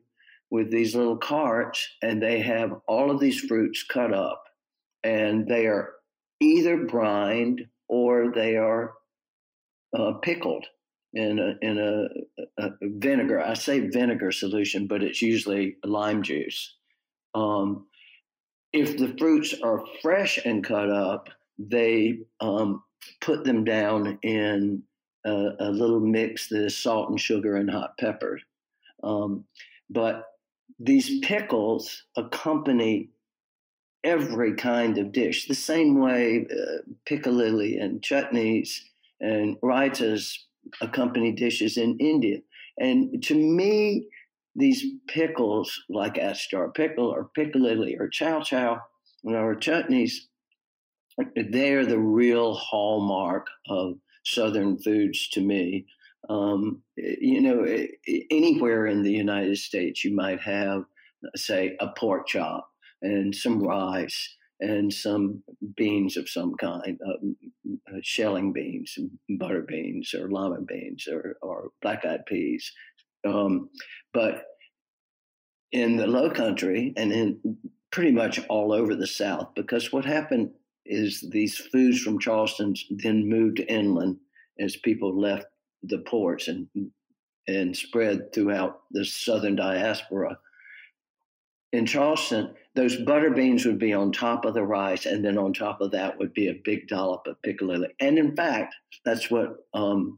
[0.51, 4.43] with these little carts, and they have all of these fruits cut up,
[5.03, 5.93] and they are
[6.41, 8.93] either brined or they are
[9.97, 10.65] uh, pickled
[11.13, 13.41] in a, in a, a, vinegar.
[13.41, 16.75] I say vinegar solution, but it's usually lime juice.
[17.33, 17.87] Um,
[18.73, 22.83] if the fruits are fresh and cut up, they um,
[23.21, 24.83] put them down in
[25.25, 28.39] a, a, little mix that is salt and sugar and hot pepper.
[29.03, 29.45] Um,
[29.89, 30.30] but
[30.83, 33.09] these pickles accompany
[34.03, 38.79] every kind of dish, the same way uh, piccalilli and chutneys
[39.19, 40.35] and raitas
[40.81, 42.39] accompany dishes in India.
[42.79, 44.07] And to me,
[44.55, 48.81] these pickles like Achtar pickle or piccalilli or chow chow
[49.23, 50.13] or chutneys,
[51.51, 55.85] they're the real hallmark of Southern foods to me.
[56.29, 57.65] Um, you know,
[58.29, 60.84] anywhere in the United States, you might have,
[61.36, 62.69] say, a pork chop
[63.01, 65.41] and some rice and some
[65.75, 68.95] beans of some kind, uh, shelling beans,
[69.39, 72.71] butter beans, or lima beans, or, or black eyed peas.
[73.27, 73.69] Um,
[74.13, 74.43] but
[75.71, 77.57] in the low country and in
[77.91, 80.51] pretty much all over the South, because what happened
[80.86, 84.17] is these foods from Charleston then moved inland
[84.60, 85.45] as people left
[85.83, 86.67] the ports and
[87.47, 90.37] and spread throughout the southern diaspora.
[91.73, 95.53] In Charleston, those butter beans would be on top of the rice, and then on
[95.53, 97.87] top of that would be a big dollop of piccalilli.
[97.99, 100.17] And in fact, that's what um,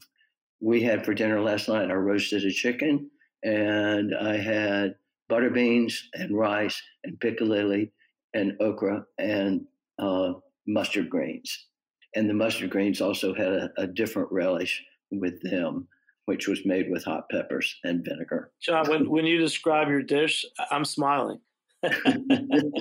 [0.60, 1.90] we had for dinner last night.
[1.90, 3.10] I roasted a chicken,
[3.44, 4.96] and I had
[5.30, 7.92] butter beans and rice and piccalilli
[8.34, 9.66] and okra and
[10.00, 10.34] uh,
[10.68, 11.68] mustard greens.
[12.16, 14.84] And the mustard greens also had a, a different relish
[15.20, 15.88] with them,
[16.26, 18.52] which was made with hot peppers and vinegar.
[18.62, 21.40] John, when, when you describe your dish, I'm smiling.
[21.84, 22.72] and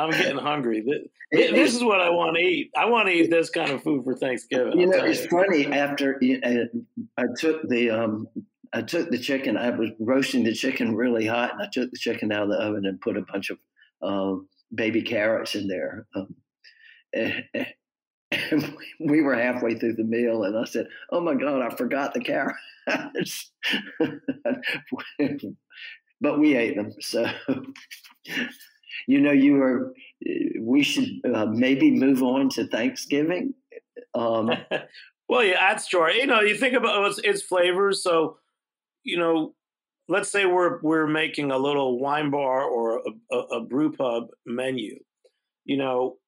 [0.00, 0.82] I'm getting hungry.
[1.30, 2.70] This, this, is what I want to eat.
[2.76, 4.78] I want to eat this kind of food for Thanksgiving.
[4.78, 5.28] You know, it's you.
[5.28, 5.66] funny.
[5.66, 6.18] After
[7.18, 8.26] I took the um,
[8.72, 9.56] I took the chicken.
[9.56, 12.56] I was roasting the chicken really hot, and I took the chicken out of the
[12.56, 13.58] oven and put a bunch of
[14.02, 14.36] uh,
[14.74, 16.06] baby carrots in there.
[16.14, 16.34] Um,
[18.50, 22.14] and, we were halfway through the meal, and I said, "Oh my God, I forgot
[22.14, 23.52] the carrots."
[26.20, 26.92] but we ate them.
[27.00, 27.26] So,
[29.06, 29.94] you know, you were.
[30.60, 33.54] We should uh, maybe move on to Thanksgiving.
[34.14, 34.50] Um,
[35.28, 36.10] well, yeah, that's true.
[36.12, 38.02] You know, you think about its, its flavors.
[38.02, 38.38] So,
[39.02, 39.54] you know,
[40.08, 44.28] let's say we're we're making a little wine bar or a, a, a brew pub
[44.46, 44.98] menu.
[45.64, 46.18] You know,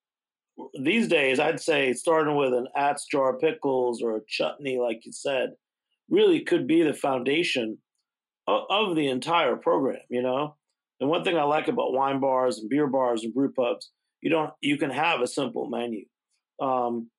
[0.80, 5.04] these days, I'd say starting with an Atz jar of pickles or a chutney, like
[5.04, 5.54] you said,
[6.08, 7.78] really could be the foundation
[8.46, 10.00] of, of, the entire program.
[10.08, 10.56] You know,
[11.00, 13.90] and one thing I like about wine bars and beer bars and brew pubs,
[14.20, 16.04] you don't you can have a simple menu.
[16.60, 17.10] Um,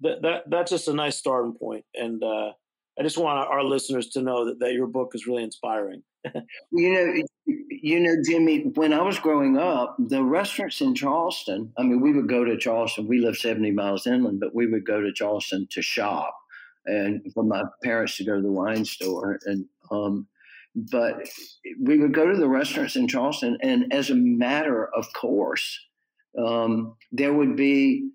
[0.00, 2.52] that that that's just a nice starting point, and uh,
[2.98, 6.02] I just want our listeners to know that, that your book is really inspiring.
[6.72, 11.82] you know, you know, Jimmy, when I was growing up, the restaurants in Charleston, I
[11.82, 13.08] mean, we would go to Charleston.
[13.08, 16.36] We live 70 miles inland, but we would go to Charleston to shop
[16.86, 19.38] and for my parents to go to the wine store.
[19.46, 20.26] And, um,
[20.74, 21.28] but
[21.80, 25.78] we would go to the restaurants in Charleston, and as a matter of course,
[26.38, 28.10] um, there would be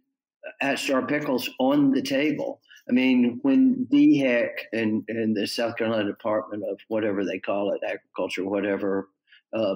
[0.62, 2.62] Achtar pickles on the table.
[2.90, 7.82] I mean, when DHEC and, and the South Carolina Department of whatever they call it,
[7.86, 9.10] agriculture, whatever,
[9.54, 9.76] uh,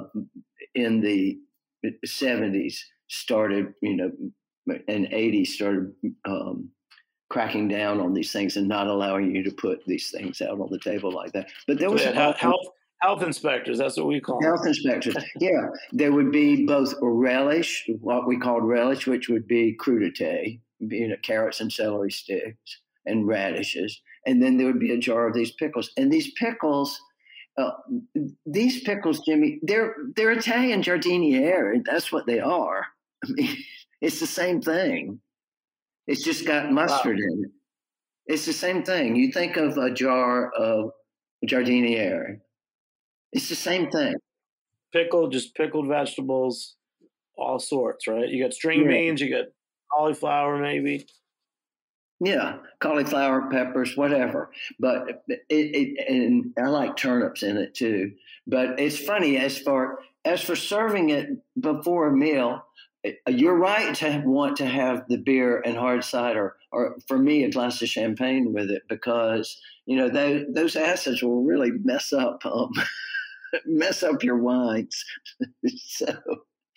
[0.75, 1.37] in the
[2.05, 2.75] 70s
[3.07, 4.11] started, you know,
[4.87, 5.93] and 80s started
[6.25, 6.69] um,
[7.29, 10.69] cracking down on these things and not allowing you to put these things out on
[10.71, 11.49] the table like that.
[11.67, 12.65] But there was so health, health,
[13.01, 13.77] health inspectors.
[13.77, 14.69] That's what we call health them.
[14.69, 15.17] inspectors.
[15.39, 21.09] yeah, there would be both relish, what we called relish, which would be crudité, you
[21.09, 25.33] know, carrots and celery sticks and radishes, and then there would be a jar of
[25.33, 25.91] these pickles.
[25.97, 26.99] And these pickles,
[27.57, 27.71] uh,
[28.45, 31.81] these pickles, Jimmy, they're they're Italian giardiniera.
[31.85, 32.85] That's what they are.
[33.23, 33.57] I mean,
[34.01, 35.19] it's the same thing.
[36.07, 37.33] It's just got mustard wow.
[37.33, 37.51] in it.
[38.27, 39.15] It's the same thing.
[39.15, 40.91] You think of a jar of
[41.45, 42.39] giardiniera.
[43.31, 44.15] It's the same thing.
[44.93, 46.75] Pickled, just pickled vegetables,
[47.37, 48.27] all sorts, right?
[48.27, 48.87] You got string yeah.
[48.89, 49.45] beans, you got
[49.91, 51.07] cauliflower, maybe.
[52.23, 54.51] Yeah, cauliflower, peppers, whatever.
[54.79, 58.11] But it, it, and I like turnips in it too.
[58.45, 62.63] But it's funny as for as for serving it before a meal.
[63.03, 67.43] Eh, you're right to want to have the beer and hard cider, or for me,
[67.43, 72.13] a glass of champagne with it, because you know those those acids will really mess
[72.13, 72.71] up um,
[73.65, 75.03] mess up your wines.
[75.75, 76.13] so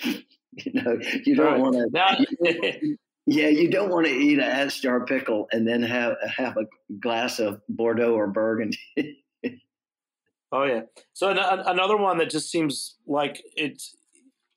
[0.02, 2.96] you know you don't want to.
[3.26, 6.66] Yeah, you don't want to eat an Achtar pickle and then have have a
[7.00, 8.78] glass of Bordeaux or Burgundy.
[10.52, 10.82] oh yeah.
[11.14, 13.96] So an- another one that just seems like it's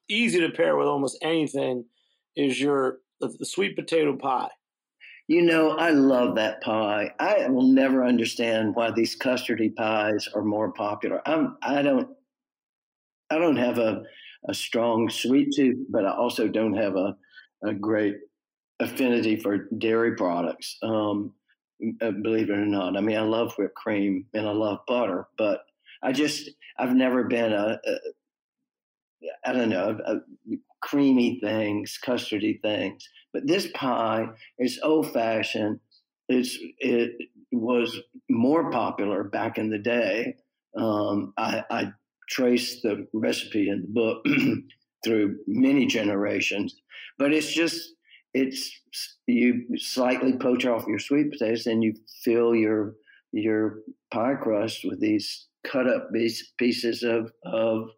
[0.10, 1.86] easy to pair with almost anything
[2.36, 4.50] is your the sweet potato pie.
[5.30, 7.12] You know, I love that pie.
[7.20, 11.22] I will never understand why these custardy pies are more popular.
[11.26, 12.10] I'm I don't
[13.30, 14.04] I don't have a
[14.50, 17.16] a strong sweet tooth, but I also don't have a,
[17.64, 18.16] a great
[18.80, 20.78] affinity for dairy products.
[20.82, 21.34] Um,
[22.02, 22.98] uh, believe it or not.
[22.98, 25.62] I mean, I love whipped cream and I love butter, but
[26.02, 27.98] I just I've never been a, a
[29.46, 30.16] I don't know a,
[30.82, 33.08] creamy things, custardy things.
[33.34, 35.80] But this pie is old fashioned.
[36.30, 37.12] It's it
[37.52, 38.00] was
[38.30, 40.36] more popular back in the day.
[40.76, 41.92] Um, I, I
[42.30, 44.26] traced the recipe in the book
[45.04, 46.76] through many generations,
[47.18, 47.94] but it's just
[48.38, 48.82] it's
[49.26, 52.96] you slightly poach off your sweet potatoes and you fill your
[53.32, 53.80] your
[54.12, 56.10] pie crust with these cut up
[56.58, 57.90] pieces of of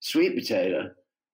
[0.00, 0.90] sweet potato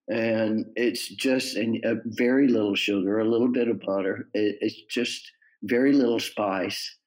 [0.08, 5.30] and it's just a very little sugar a little bit of butter it, it's just
[5.62, 6.98] very little spice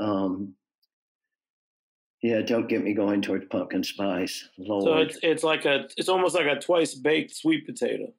[0.00, 0.54] um,
[2.22, 4.48] yeah, don't get me going towards pumpkin spice.
[4.58, 4.84] Lord.
[4.84, 8.12] So it's it's like a it's almost like a twice baked sweet potato.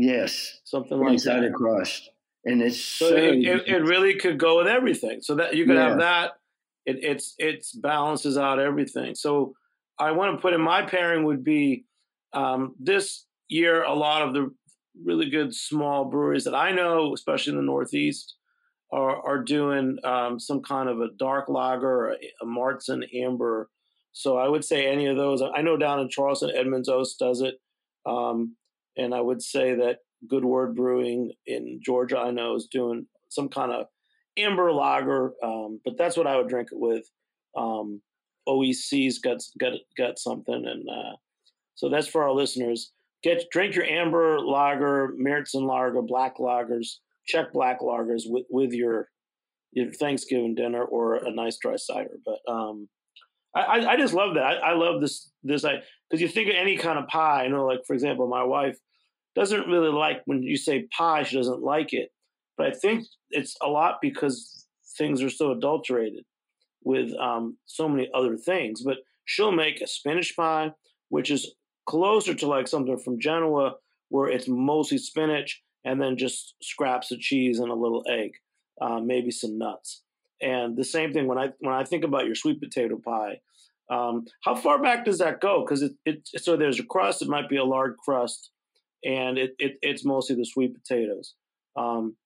[0.00, 1.48] Yes, something like inside that.
[1.48, 2.10] a crust,
[2.44, 5.20] and it's so, so it, it, it, really could go with everything.
[5.22, 5.88] So that you could yeah.
[5.88, 6.30] have that.
[6.86, 9.16] It it's it's balances out everything.
[9.16, 9.54] So
[9.98, 11.84] I want to put in my pairing would be
[12.32, 13.82] um, this year.
[13.82, 14.54] A lot of the
[15.04, 18.36] really good small breweries that I know, especially in the Northeast,
[18.92, 23.68] are, are doing um, some kind of a dark lager or a Märzen amber.
[24.12, 25.42] So I would say any of those.
[25.42, 27.56] I know down in Charleston, Edmund's Oast does it.
[28.06, 28.54] Um,
[28.98, 33.48] and I would say that Good Word Brewing in Georgia, I know, is doing some
[33.48, 33.86] kind of
[34.36, 35.32] amber lager.
[35.42, 37.04] Um, but that's what I would drink it with.
[37.56, 38.02] Um,
[38.48, 41.16] OEC's got got got something, and uh,
[41.74, 42.92] so that's for our listeners.
[43.22, 49.08] Get drink your amber lager, Märzen lager, black lagers check black lagers with with your
[49.72, 52.16] your Thanksgiving dinner or a nice dry cider.
[52.24, 52.88] But um,
[53.54, 54.42] I, I just love that.
[54.42, 57.44] I, I love this this I because you think of any kind of pie.
[57.44, 58.78] You know, like for example, my wife
[59.34, 61.22] doesn't really like when you say pie.
[61.22, 62.10] She doesn't like it,
[62.56, 64.66] but I think it's a lot because
[64.96, 66.24] things are so adulterated
[66.82, 68.82] with um, so many other things.
[68.82, 70.72] But she'll make a spinach pie,
[71.08, 71.54] which is
[71.86, 73.74] closer to like something from Genoa,
[74.08, 78.32] where it's mostly spinach and then just scraps of cheese and a little egg,
[78.80, 80.02] uh, maybe some nuts.
[80.40, 83.40] And the same thing when I when I think about your sweet potato pie,
[83.90, 85.64] um, how far back does that go?
[85.64, 87.22] Because it, it so there's a crust.
[87.22, 88.50] It might be a lard crust,
[89.04, 91.34] and it, it it's mostly the sweet potatoes.
[91.76, 92.16] Um,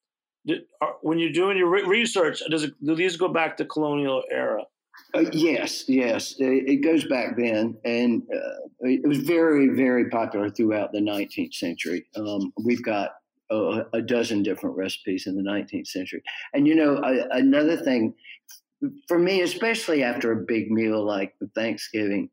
[0.80, 4.22] are, when you're doing your re- research, does it, do these go back to colonial
[4.30, 4.64] era?
[5.14, 10.50] Uh, yes, yes, it, it, goes back then, and uh, it was very, very popular
[10.50, 12.06] throughout the 19th century.
[12.16, 13.12] Um, we've got
[13.50, 16.22] a, a, dozen different recipes in the 19th century.
[16.54, 17.00] And you know,
[17.30, 18.14] another thing
[19.06, 22.30] for me, especially after a big meal like Thanksgiving,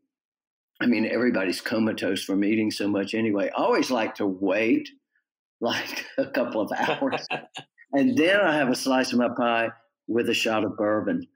[0.81, 3.49] I mean, everybody's comatose from eating so much anyway.
[3.55, 4.89] I always like to wait
[5.61, 7.27] like a couple of hours,
[7.93, 9.69] and then I have a slice of my pie
[10.07, 11.27] with a shot of bourbon.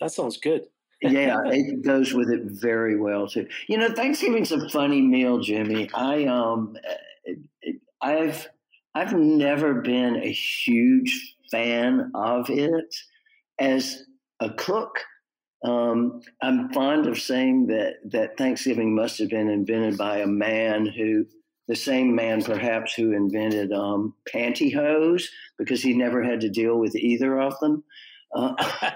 [0.00, 0.62] That sounds good.
[1.02, 3.46] yeah, it goes with it very well too.
[3.68, 5.90] You know, Thanksgiving's a funny meal, Jimmy.
[5.92, 6.76] I um,
[7.24, 8.48] it, it, I've
[8.94, 12.94] I've never been a huge fan of it
[13.58, 14.04] as
[14.40, 15.00] a cook.
[15.64, 20.86] Um, I'm fond of saying that that Thanksgiving must have been invented by a man
[20.86, 21.26] who,
[21.68, 25.24] the same man perhaps who invented um, pantyhose,
[25.58, 27.84] because he never had to deal with either of them.
[28.34, 28.54] Uh,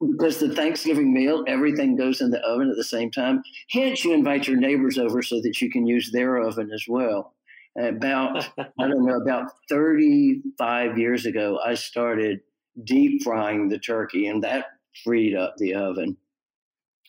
[0.00, 3.42] because the Thanksgiving meal, everything goes in the oven at the same time.
[3.70, 7.34] Hence, you invite your neighbors over so that you can use their oven as well
[7.78, 12.40] about I don't know about 35 years ago I started
[12.84, 14.66] deep frying the turkey and that
[15.04, 16.16] freed up the oven.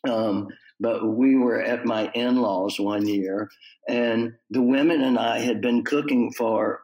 [0.08, 0.48] Um,
[0.80, 3.50] but we were at my in-laws one year
[3.88, 6.82] and the women and I had been cooking for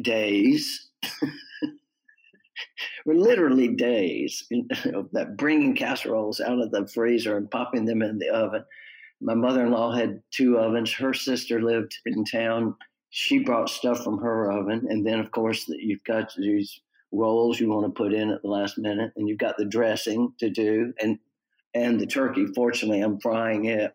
[0.00, 0.88] days.
[3.06, 4.46] Literally days
[5.12, 8.64] that bringing casseroles out of the freezer and popping them in the oven.
[9.20, 10.92] My mother-in-law had two ovens.
[10.92, 12.74] Her sister lived in town.
[13.10, 16.80] She brought stuff from her oven, and then of course you've got these
[17.12, 20.32] rolls you want to put in at the last minute, and you've got the dressing
[20.38, 21.18] to do, and
[21.74, 22.46] and the turkey.
[22.54, 23.94] Fortunately, I'm frying it,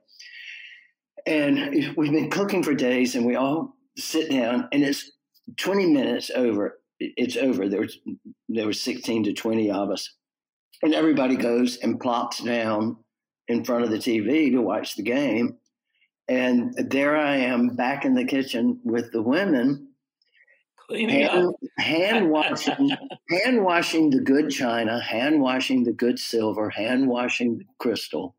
[1.25, 5.11] and we've been cooking for days, and we all sit down, and it's
[5.57, 6.79] 20 minutes over.
[6.99, 7.67] It's over.
[7.67, 7.97] There was
[8.49, 10.13] there was 16 to 20 of us,
[10.83, 12.97] and everybody goes and plops down
[13.47, 15.57] in front of the TV to watch the game
[16.31, 19.89] and there I am back in the kitchen with the women,
[20.89, 22.89] hand, hand washing,
[23.29, 28.35] hand washing the good china, hand washing the good silver, hand washing the crystal,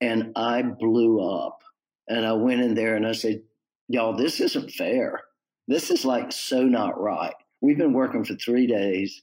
[0.00, 1.60] and I blew up.
[2.08, 3.42] And I went in there and I said,
[3.88, 5.22] Y'all, this isn't fair.
[5.68, 7.34] This is like so not right.
[7.60, 9.20] We've been working for three days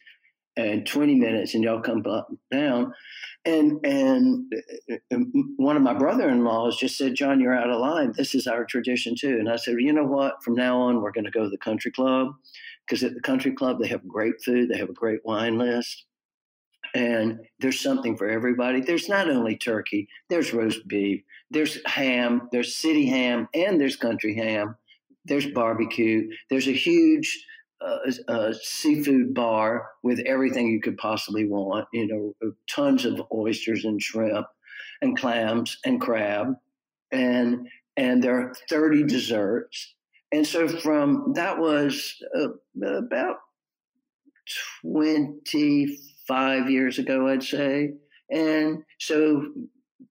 [0.58, 2.04] and 20 minutes and y'all come
[2.52, 2.94] down.
[3.46, 4.54] And and
[5.12, 5.18] uh,
[5.56, 8.14] one of my brother-in-laws just said john you're out of line.
[8.16, 9.38] This is our tradition too.
[9.40, 10.44] And i said you know what?
[10.44, 12.28] From now on we're going to go to the country club
[12.86, 16.06] because at the country club they have great food they have a great wine list
[16.94, 18.82] and there's something for everybody.
[18.82, 24.36] There's not only turkey there's roast beef there's ham there's city ham and there's country
[24.36, 24.76] ham.
[25.26, 26.30] There's barbecue.
[26.50, 27.46] There's a huge
[28.28, 31.88] a, seafood bar with everything you could possibly want.
[31.94, 34.48] You know, uh, tons of oysters and shrimp,
[35.02, 36.56] and clams and crab,
[37.12, 37.68] and
[37.98, 39.94] and there are thirty desserts.
[40.32, 42.50] And so from that was uh,
[42.86, 43.38] about
[44.82, 47.94] twenty five years ago, I'd say.
[48.30, 49.52] And so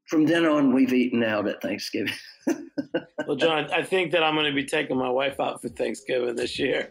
[0.06, 2.12] from then on, we've eaten out at Thanksgiving.
[3.26, 6.34] well, John, I think that I'm going to be taking my wife out for Thanksgiving
[6.34, 6.90] this year,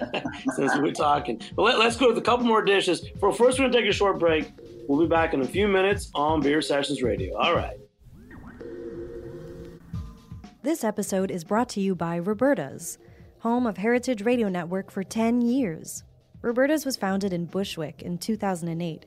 [0.56, 1.40] since we're talking.
[1.56, 3.06] But let, us go with a couple more dishes.
[3.20, 4.50] For first, we're going to take a short break.
[4.86, 7.36] We'll be back in a few minutes on Beer Sessions Radio.
[7.36, 7.78] All right.
[10.62, 12.98] This episode is brought to you by Roberta's,
[13.38, 16.04] home of Heritage Radio Network for 10 years.
[16.42, 19.06] Roberta's was founded in Bushwick in 2008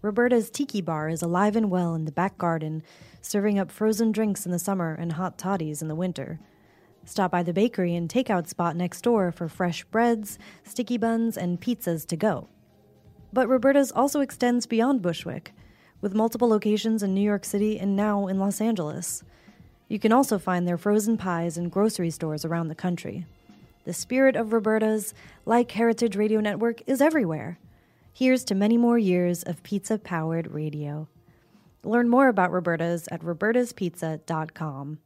[0.00, 2.84] Roberta's Tiki Bar is alive and well in the back garden,
[3.20, 6.38] serving up frozen drinks in the summer and hot toddies in the winter.
[7.04, 11.60] Stop by the bakery and takeout spot next door for fresh breads, sticky buns, and
[11.60, 12.46] pizzas to go.
[13.32, 15.52] But Roberta's also extends beyond Bushwick,
[16.00, 19.24] with multiple locations in New York City and now in Los Angeles.
[19.88, 23.26] You can also find their frozen pies in grocery stores around the country.
[23.82, 25.12] The spirit of Roberta's,
[25.44, 27.58] like Heritage Radio Network, is everywhere.
[28.18, 31.06] Here's to many more years of pizza powered radio.
[31.84, 34.98] Learn more about Roberta's at robertaspizza.com.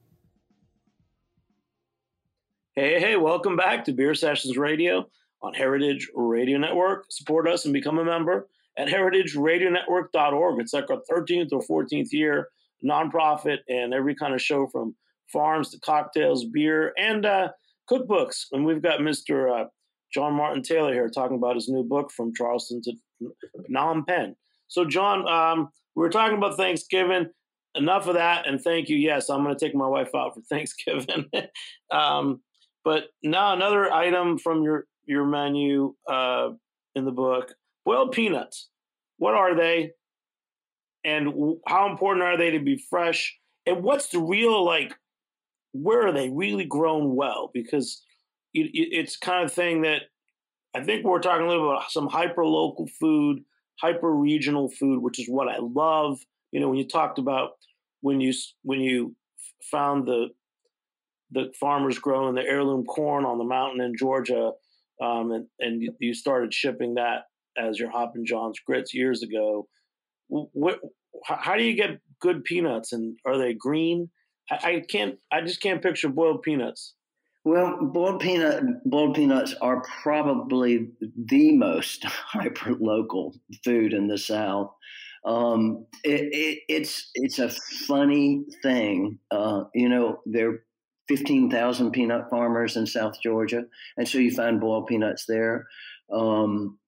[2.74, 5.10] Hey, hey, welcome back to Beer Sessions Radio
[5.42, 7.04] on Heritage Radio Network.
[7.10, 8.48] Support us and become a member
[8.78, 10.60] at heritageradionetwork.org.
[10.60, 12.48] It's like our 13th or 14th year
[12.82, 14.96] nonprofit and every kind of show from
[15.30, 17.48] farms to cocktails, beer, and uh,
[17.90, 18.46] cookbooks.
[18.52, 19.64] And we've got Mr.
[19.64, 19.68] Uh,
[20.12, 22.92] John Martin Taylor here talking about his new book, From Charleston to
[23.70, 24.34] Phnom Penh.
[24.68, 27.26] So, John, um, we were talking about Thanksgiving.
[27.74, 28.98] Enough of that, and thank you.
[28.98, 31.30] Yes, I'm going to take my wife out for Thanksgiving.
[31.90, 32.42] um,
[32.84, 36.50] but now another item from your your menu uh,
[36.94, 37.54] in the book:
[37.86, 38.68] boiled peanuts.
[39.16, 39.92] What are they,
[41.02, 43.34] and how important are they to be fresh?
[43.64, 44.94] And what's the real like?
[45.72, 47.50] Where are they really grown well?
[47.54, 48.02] Because
[48.54, 50.02] it's kind of thing that
[50.74, 53.40] I think we're talking a little about some hyper local food,
[53.80, 56.18] hyper regional food, which is what I love.
[56.50, 57.52] You know, when you talked about
[58.00, 58.32] when you
[58.62, 59.14] when you
[59.70, 60.28] found the
[61.30, 64.52] the farmers growing the heirloom corn on the mountain in Georgia,
[65.02, 67.24] um, and, and you started shipping that
[67.56, 69.66] as your Hoppin' John's grits years ago.
[70.28, 70.80] What,
[71.24, 74.10] how do you get good peanuts, and are they green?
[74.50, 75.16] I, I can't.
[75.30, 76.94] I just can't picture boiled peanuts.
[77.44, 83.34] Well, boiled peanut boiled peanuts are probably the most hyper local
[83.64, 84.72] food in the South.
[85.24, 87.50] Um, it, it, it's it's a
[87.86, 90.20] funny thing, uh, you know.
[90.26, 90.64] There are
[91.08, 93.64] 15,000 peanut farmers in South Georgia.
[93.96, 95.66] And so you find boiled peanuts there.
[96.12, 96.78] Um,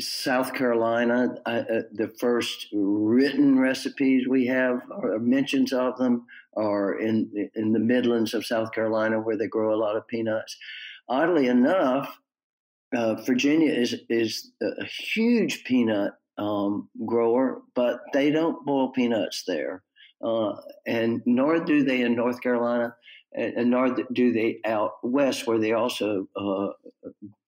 [0.00, 6.26] South Carolina, uh, the first written recipes we have, or mentions of them,
[6.56, 10.56] are in in the Midlands of South Carolina, where they grow a lot of peanuts.
[11.08, 12.18] Oddly enough,
[12.94, 19.82] uh, Virginia is is a huge peanut um, grower, but they don't boil peanuts there
[20.22, 20.52] uh,
[20.86, 22.94] and nor do they in North Carolina,
[23.32, 26.68] and, nor do they out west where they also uh,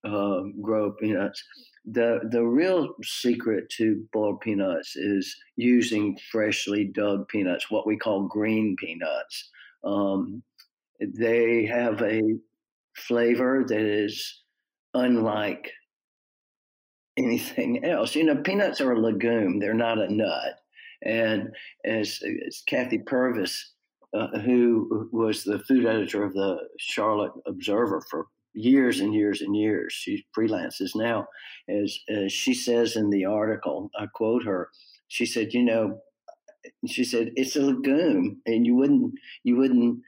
[0.07, 1.43] uh, grow peanuts.
[1.85, 8.23] The the real secret to boiled peanuts is using freshly dug peanuts, what we call
[8.23, 9.49] green peanuts.
[9.83, 10.43] Um,
[10.99, 12.21] they have a
[12.95, 14.41] flavor that is
[14.93, 15.71] unlike
[17.17, 18.15] anything else.
[18.15, 20.59] You know, peanuts are a legume; they're not a nut.
[21.05, 21.49] And
[21.83, 23.72] as, as Kathy Purvis,
[24.13, 29.55] uh, who was the food editor of the Charlotte Observer for years and years and
[29.55, 29.93] years.
[29.93, 31.25] She freelances now,
[31.67, 33.89] as, as she says in the article.
[33.97, 34.69] I quote her.
[35.07, 36.01] She said, "You know,
[36.87, 39.99] she said it's a legume, and you wouldn't you wouldn't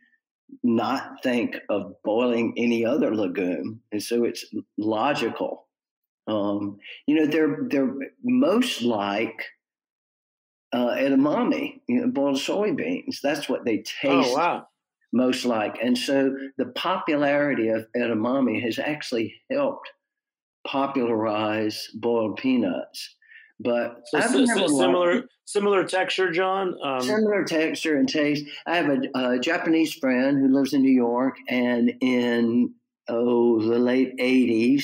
[0.64, 4.46] not think of boiling any other legume, and so it's
[4.78, 5.68] logical.
[6.28, 6.78] Um,
[7.08, 7.94] you know, they're they're
[8.24, 9.46] most like."
[10.76, 13.22] Uh, edamame, you know, boiled soybeans.
[13.24, 14.30] That's what they oh, taste.
[14.32, 14.68] Oh, wow
[15.16, 15.78] most like.
[15.82, 19.90] And so the popularity of edamame has actually helped
[20.68, 23.16] popularize boiled peanuts.
[23.58, 26.76] But so, so, so similar similar texture, John.
[26.84, 28.44] Um, similar texture and taste.
[28.68, 32.74] I have a, a, Japanese friend who lives in New York, and in
[33.08, 34.84] oh the late '80s,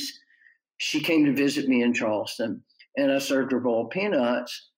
[0.77, 2.63] she came to visit me in Charleston,
[2.95, 4.69] and I served her boiled peanuts.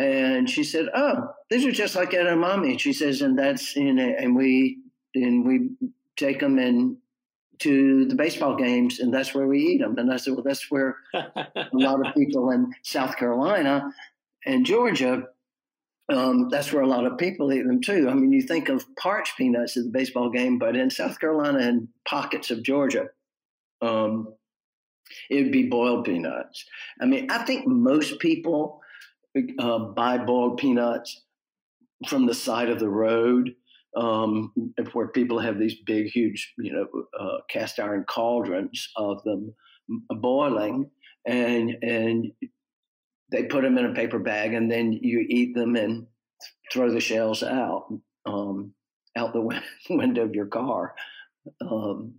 [0.00, 4.16] And she said, "Oh, these are just like edamame." She says, and that's in it.
[4.18, 4.78] And we
[5.14, 5.70] and we
[6.16, 6.96] take them in
[7.58, 9.98] to the baseball games, and that's where we eat them.
[9.98, 13.92] And I said, well, that's where a lot of people in South Carolina
[14.46, 15.24] and Georgia.
[16.08, 18.08] Um, that's where a lot of people eat them too.
[18.08, 21.58] I mean, you think of parched peanuts at the baseball game, but in South Carolina
[21.58, 23.08] and pockets of Georgia,
[23.82, 24.32] um,
[25.28, 26.64] it would be boiled peanuts.
[27.00, 28.79] I mean, I think most people
[29.58, 31.22] uh, buy boiled peanuts
[32.08, 33.54] from the side of the road
[33.96, 34.52] um,
[34.92, 36.86] where people have these big, huge, you know,
[37.18, 39.54] uh, cast iron cauldrons of them
[40.08, 40.90] boiling,
[41.26, 42.32] and and
[43.32, 46.06] they put them in a paper bag, and then you eat them and
[46.72, 47.88] throw the shells out
[48.26, 48.72] um,
[49.16, 49.60] out the
[49.90, 50.94] window of your car.
[51.60, 52.14] Um,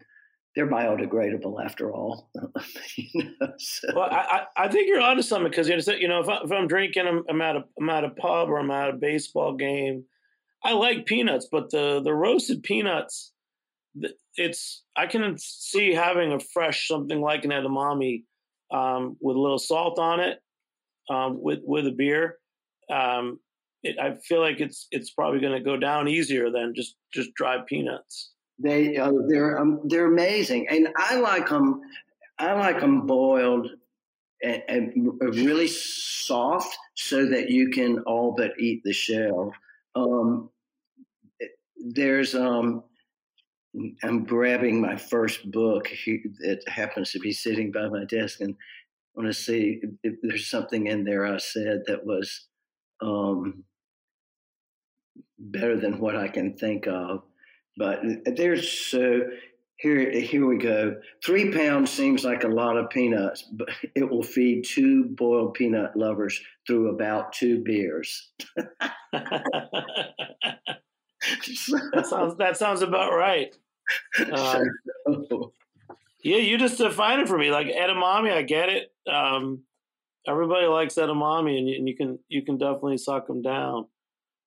[0.56, 2.30] they're biodegradable after all.
[2.98, 3.88] you know, so.
[3.96, 7.08] Well, I, I think you're onto something because you know if, I, if I'm drinking,
[7.08, 10.06] I'm, I'm at a I'm at a pub or I'm at a baseball game
[10.64, 13.34] I like peanuts, but the the roasted peanuts,
[14.36, 18.24] it's I can see having a fresh something like an edamame
[18.72, 20.40] um, with a little salt on it
[21.10, 22.38] um, with with a beer.
[22.92, 23.40] Um,
[23.84, 27.34] it, I feel like it's it's probably going to go down easier than just just
[27.34, 28.32] dried peanuts.
[28.62, 31.82] They uh, they're um, they're amazing, and I like them.
[32.38, 33.70] I like them boiled
[34.42, 39.54] and, and, really soft, so that you can all but eat the shell.
[39.96, 40.50] Um,
[41.78, 42.84] there's um,
[44.04, 45.90] I'm grabbing my first book
[46.40, 50.48] that happens to be sitting by my desk, and I want to see if there's
[50.48, 52.48] something in there I said that was
[53.02, 53.64] um,
[55.40, 57.24] better than what I can think of.
[57.82, 58.04] But
[58.36, 59.22] there's so
[59.78, 60.98] here here we go.
[61.26, 65.96] Three pounds seems like a lot of peanuts, but it will feed two boiled peanut
[65.96, 68.34] lovers through about two beers.
[69.12, 69.66] that
[72.08, 73.56] sounds that sounds about right.
[74.32, 74.64] Um,
[76.24, 77.50] yeah, you just define it for me.
[77.50, 78.94] Like edamame, I get it.
[79.12, 79.64] Um,
[80.28, 83.88] everybody likes edamame, and you, and you, can you can definitely suck them down.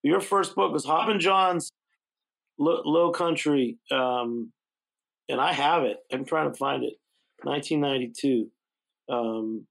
[0.04, 1.72] Your first book was Hoppin' John's
[2.58, 4.52] Low, Country, um,
[5.28, 5.98] and I have it.
[6.12, 6.94] I'm trying to find it.
[7.42, 8.50] 1992.
[9.08, 9.66] Um,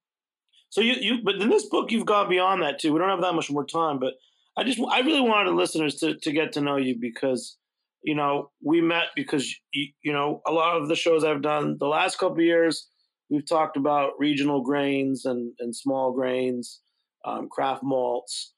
[0.70, 2.94] so you you but in this book you've gone beyond that too.
[2.94, 4.14] We don't have that much more time, but
[4.58, 7.58] I just I really wanted the listeners to to get to know you because
[8.04, 11.78] you know we met because you, you know a lot of the shows I've done
[11.80, 12.88] the last couple years
[13.30, 16.82] we've talked about regional grains and and small grains,
[17.26, 18.54] um, craft malts,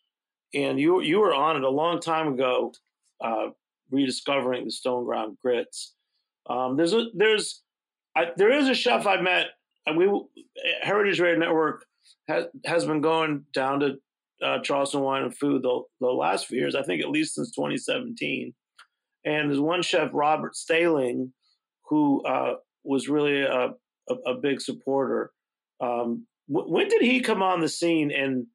[0.53, 2.73] and you you were on it a long time ago,
[3.23, 3.47] uh,
[3.91, 5.93] rediscovering the stone ground grits.
[6.49, 7.61] Um, there's a there's
[8.15, 9.47] I, there is a chef I met
[9.85, 10.09] and we
[10.81, 11.85] Heritage Radio Network
[12.27, 13.95] has has been going down to
[14.43, 17.51] uh, Charleston Wine and Food the, the last few years, I think at least since
[17.51, 18.53] 2017.
[19.25, 21.31] And there's one chef, Robert Stehling,
[21.89, 23.69] who uh, was really a,
[24.09, 25.31] a, a big supporter.
[25.81, 28.47] Um, w- when did he come on the scene in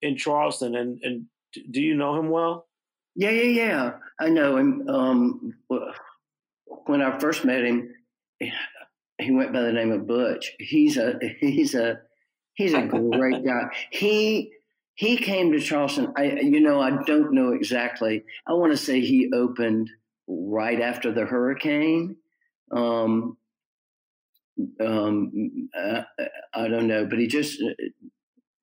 [0.00, 0.76] in Charleston?
[0.76, 1.24] And, and
[1.70, 2.67] do you know him well?
[3.18, 3.90] Yeah, yeah, yeah.
[4.20, 4.88] I know him.
[4.88, 5.54] Um,
[6.86, 7.92] when I first met him,
[8.38, 10.52] he went by the name of Butch.
[10.60, 11.98] He's a he's a
[12.54, 13.70] he's a great guy.
[13.90, 14.52] He
[14.94, 16.12] he came to Charleston.
[16.16, 18.22] I, you know, I don't know exactly.
[18.46, 19.90] I want to say he opened
[20.28, 22.14] right after the hurricane.
[22.70, 23.36] Um,
[24.80, 26.04] um, I,
[26.54, 27.60] I don't know, but he just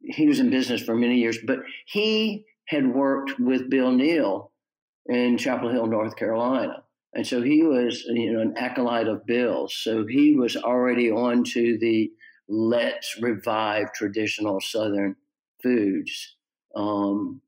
[0.02, 1.40] he was in business for many years.
[1.46, 4.52] But he had worked with Bill Neal
[5.08, 9.76] in Chapel Hill, North Carolina, and so he was you know an acolyte of Bill's.
[9.76, 12.12] So he was already on to the
[12.48, 15.16] let's revive traditional Southern
[15.62, 16.36] foods.
[16.76, 17.42] Um,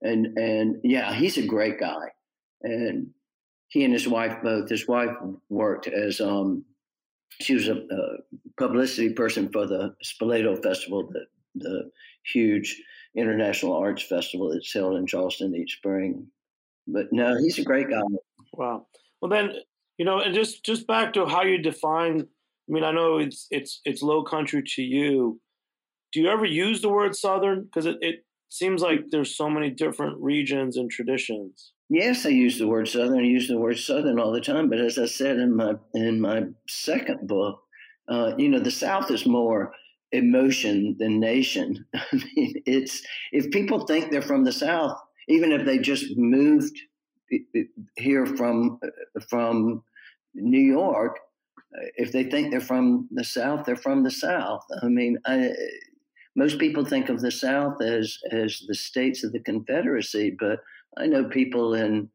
[0.00, 2.12] and and yeah, he's a great guy.
[2.62, 3.10] And
[3.68, 4.68] he and his wife both.
[4.68, 5.14] His wife
[5.48, 6.64] worked as um,
[7.40, 8.16] she was a, a,
[8.58, 11.90] publicity person for the Spoleto Festival, the, the
[12.24, 12.82] huge
[13.16, 16.28] international arts festival that's held in Charleston each spring.
[16.86, 18.00] But no, he's a great guy.
[18.52, 18.86] Wow.
[19.20, 19.52] Well, then
[19.98, 22.20] you know, and just just back to how you define.
[22.20, 25.40] I mean, I know it's it's it's low country to you.
[26.12, 27.64] Do you ever use the word Southern?
[27.64, 31.72] Because it, it seems like there's so many different regions and traditions.
[31.90, 33.18] Yes, I use the word Southern.
[33.18, 34.68] I use the word Southern all the time.
[34.68, 37.60] But as I said in my in my second book,
[38.08, 39.72] uh, you know, the South is more
[40.12, 41.84] emotion than nation.
[41.94, 43.02] I mean, it's
[43.32, 44.98] if people think they're from the South,
[45.28, 46.76] even if they just moved
[47.96, 49.82] here from uh, from
[50.34, 51.18] New York,
[51.76, 54.64] uh, if they think they're from the South, they're from the South.
[54.82, 55.50] I mean, I,
[56.36, 60.60] most people think of the South as as the states of the Confederacy, but
[60.96, 62.08] I know people in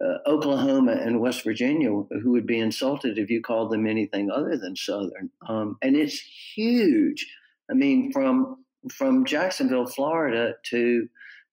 [0.00, 4.56] uh, Oklahoma and West Virginia who would be insulted if you called them anything other
[4.56, 5.30] than Southern.
[5.48, 6.20] Um, and it's
[6.54, 7.26] huge.
[7.70, 11.08] I mean, from from Jacksonville, Florida to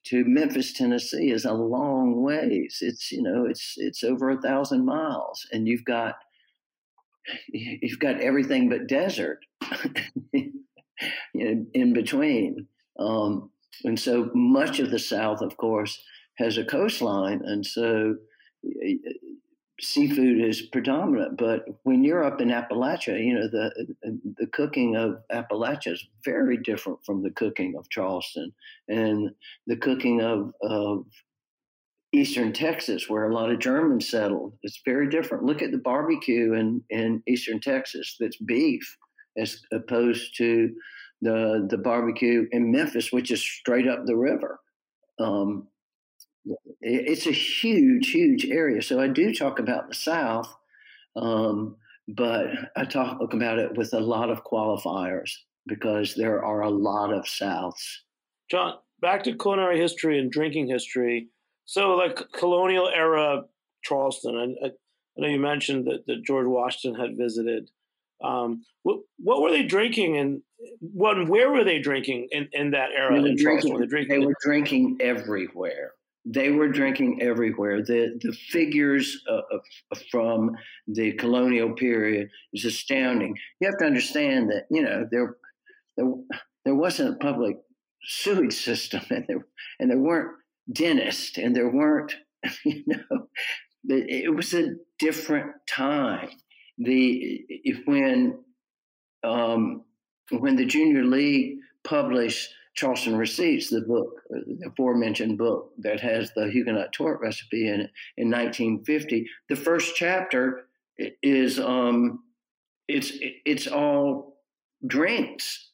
[0.06, 2.80] to Memphis, Tennessee is a long ways.
[2.82, 6.16] It's you know it's it's over a thousand miles, and you've got
[7.52, 9.40] you've got everything but desert
[11.34, 12.68] in, between.
[12.98, 13.52] Um,
[13.84, 16.02] and so much of the South, of course,
[16.38, 18.16] has a coastline, and so
[19.82, 21.38] seafood is predominant.
[21.38, 23.96] But when you're up in Appalachia, you know the
[24.38, 28.54] the cooking of Appalachia is very different from the cooking of Charleston,
[28.88, 29.32] and
[29.68, 31.06] the cooking of of
[32.12, 35.44] Eastern Texas, where a lot of Germans settled, it's very different.
[35.44, 38.98] Look at the barbecue in in Eastern Texas that's beef,
[39.38, 40.74] as opposed to
[41.22, 44.60] the the barbecue in Memphis, which is straight up the river.
[45.20, 45.68] Um,
[46.82, 48.82] it's a huge, huge area.
[48.82, 50.54] So I do talk about the South,
[51.16, 51.76] um,
[52.08, 55.32] but I talk about it with a lot of qualifiers
[55.68, 57.98] because there are a lot of Souths.
[58.50, 61.28] John, back to culinary history and drinking history.
[61.66, 63.44] So, like colonial era
[63.84, 64.72] Charleston, and I, I
[65.22, 67.70] know you mentioned that, that George Washington had visited.
[68.24, 70.42] Um, what, what were they drinking and
[70.80, 73.14] what, where were they drinking in, in that era?
[73.22, 74.10] They were, drinking?
[74.10, 75.94] they were drinking everywhere
[76.32, 77.84] they were drinking everywhere.
[77.84, 79.42] The the figures uh,
[80.12, 80.52] from
[80.88, 83.36] the colonial period is astounding.
[83.60, 85.38] You have to understand that you know there
[85.98, 86.14] there,
[86.66, 87.58] there wasn't a public
[88.04, 89.46] sewage system, and there
[89.80, 90.36] and there weren't
[90.72, 92.16] dentists, and there weren't
[92.66, 93.28] you know
[93.88, 96.30] it was a different time.
[96.78, 98.40] The if when
[99.24, 99.84] um,
[100.32, 106.50] when the junior league published Charleston Receipts, the book, the aforementioned book that has the
[106.50, 109.28] Huguenot torte recipe in it in 1950.
[109.50, 110.66] The first chapter
[111.22, 112.24] is um,
[112.88, 113.12] it's
[113.46, 114.38] it's all
[114.86, 115.72] drinks,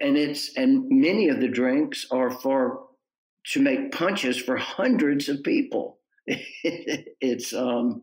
[0.00, 2.86] and it's and many of the drinks are for
[3.46, 5.98] to make punches for hundreds of people.
[6.26, 8.02] it's um,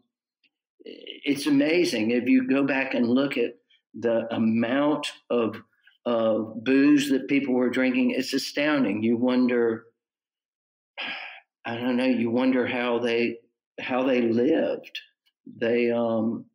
[0.83, 3.55] it's amazing if you go back and look at
[3.93, 5.55] the amount of
[6.07, 8.11] of booze that people were drinking.
[8.11, 9.03] It's astounding.
[9.03, 9.83] You wonder,
[11.65, 13.39] I don't know, you wonder how they
[13.77, 14.97] how they lived.
[15.59, 16.45] They um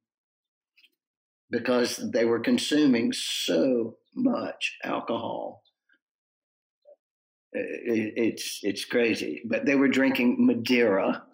[1.51, 5.63] because they were consuming so much alcohol.
[7.53, 11.25] It, it's it's crazy, but they were drinking Madeira,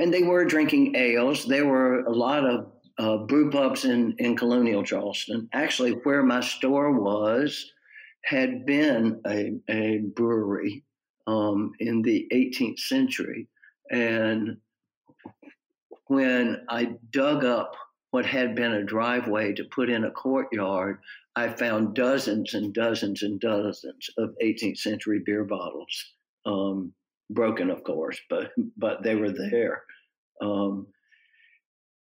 [0.00, 1.46] and they were drinking ales.
[1.46, 5.48] There were a lot of uh, brew pubs in, in colonial Charleston.
[5.52, 7.72] Actually, where my store was
[8.24, 10.84] had been a, a brewery
[11.26, 13.48] um, in the 18th century.
[13.90, 14.58] And
[16.06, 17.74] when I dug up
[18.10, 20.98] what had been a driveway to put in a courtyard,
[21.36, 26.12] I found dozens and dozens and dozens of 18th century beer bottles,
[26.44, 26.92] um,
[27.30, 29.84] broken, of course, but but they were there.
[30.40, 30.88] Um,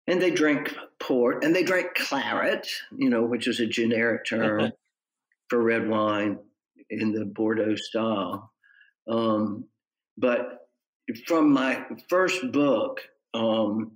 [0.08, 4.72] and they drank port and they drank claret, you know, which is a generic term
[5.48, 6.38] for red wine
[6.90, 8.50] in the Bordeaux style.
[9.06, 9.66] Um,
[10.16, 10.66] but
[11.26, 13.00] from my first book,
[13.34, 13.92] um,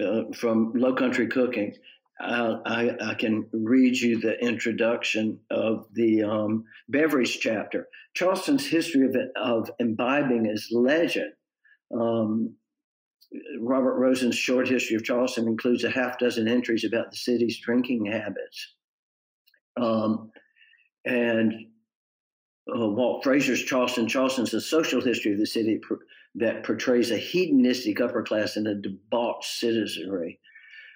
[0.00, 1.74] uh, from Low Country Cooking,
[2.20, 7.88] I, I, can read you the introduction of the um, beverage chapter.
[8.14, 11.32] Charleston's history of, of imbibing is legend.
[11.98, 12.56] Um,
[13.60, 18.06] Robert Rosen's short history of Charleston includes a half dozen entries about the city's drinking
[18.06, 18.74] habits.
[19.76, 20.30] Um,
[21.04, 21.52] and
[22.68, 25.94] uh, Walt Fraser's Charleston, Charleston's a social history of the city pr-
[26.36, 30.38] that portrays a hedonistic upper class and a debauched citizenry.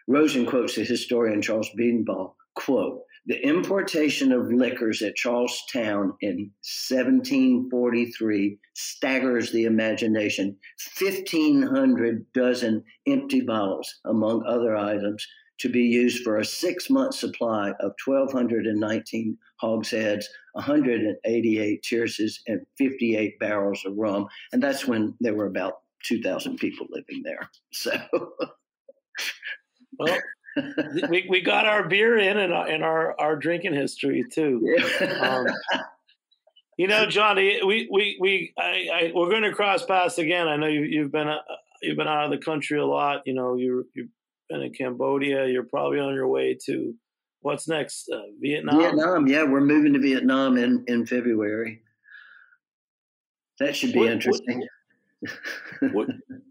[0.07, 8.59] Rosen quotes the historian Charles Bridenbaugh, quote, the importation of liquors at Charlestown in 1743
[8.75, 10.57] staggers the imagination.
[11.01, 15.27] 1,500 dozen empty bottles, among other items,
[15.61, 23.39] to be used for a six month supply of 1,219 hogsheads, 188 tierces, and 58
[23.39, 24.27] barrels of rum.
[24.53, 27.49] And that's when there were about 2,000 people living there.
[27.73, 27.93] So.
[29.99, 30.19] well,
[31.09, 34.77] we, we got our beer in and our, and our, our drinking history too.
[35.21, 35.47] Um,
[36.77, 40.49] you know, Johnny, we we we I, I we're going to cross paths again.
[40.49, 41.39] I know you, you've been uh,
[41.83, 43.23] you've been out of the country a lot.
[43.27, 44.09] You know, you you've
[44.49, 45.47] been in Cambodia.
[45.47, 46.95] You're probably on your way to
[47.41, 48.09] what's next?
[48.13, 48.81] Uh, Vietnam.
[48.81, 51.83] Vietnam, yeah, we're moving to Vietnam in in February.
[53.61, 54.59] That should be what, interesting.
[54.59, 54.69] What,
[55.93, 56.09] what,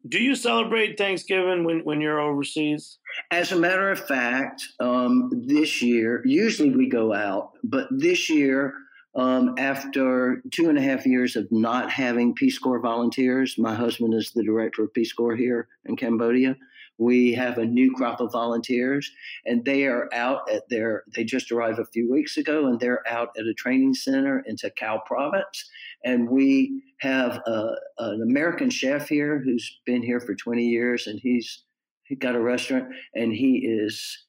[0.07, 2.97] do you celebrate Thanksgiving when, when you're overseas?
[3.31, 8.73] As a matter of fact, um, this year, usually we go out, but this year,
[9.15, 14.13] um, after two and a half years of not having Peace Corps volunteers, my husband
[14.13, 16.55] is the director of Peace Corps here in Cambodia.
[16.97, 19.11] We have a new crop of volunteers,
[19.45, 21.03] and they are out at their.
[21.15, 24.55] They just arrived a few weeks ago, and they're out at a training center in
[24.57, 25.69] Takeo Province.
[26.03, 31.19] And we have a, an American chef here who's been here for 20 years, and
[31.19, 31.63] he's
[32.03, 34.25] he got a restaurant, and he is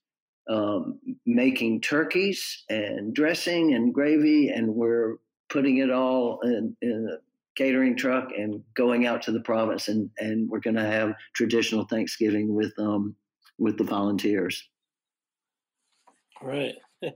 [0.48, 5.16] um, making turkeys and dressing and gravy, and we're
[5.48, 7.16] putting it all in, in a
[7.56, 11.84] catering truck and going out to the province and and we're going to have traditional
[11.84, 13.14] Thanksgiving with um
[13.58, 14.68] with the volunteers.
[16.42, 16.74] Right.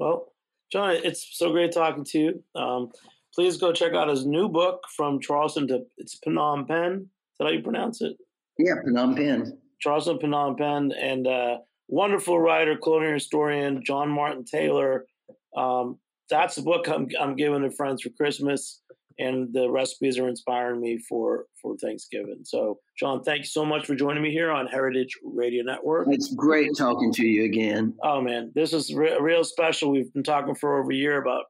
[0.00, 0.32] Well,
[0.70, 2.44] John, it's so great talking to you.
[2.54, 2.92] Um,
[3.38, 7.02] please go check out his new book from Charleston to it's Phnom Penh.
[7.02, 8.16] Is that how you pronounce it?
[8.58, 9.56] Yeah, Phnom Penh.
[9.80, 15.06] Charleston Phnom Penh and uh, wonderful writer, colonial historian John Martin Taylor.
[15.56, 18.80] Um, that's the book I'm, I'm giving to friends for Christmas
[19.20, 22.40] and the recipes are inspiring me for for Thanksgiving.
[22.42, 26.08] So, John, thank you so much for joining me here on Heritage Radio Network.
[26.10, 27.94] It's great talking to you again.
[28.02, 29.92] Oh man, this is re- real special.
[29.92, 31.44] We've been talking for over a year about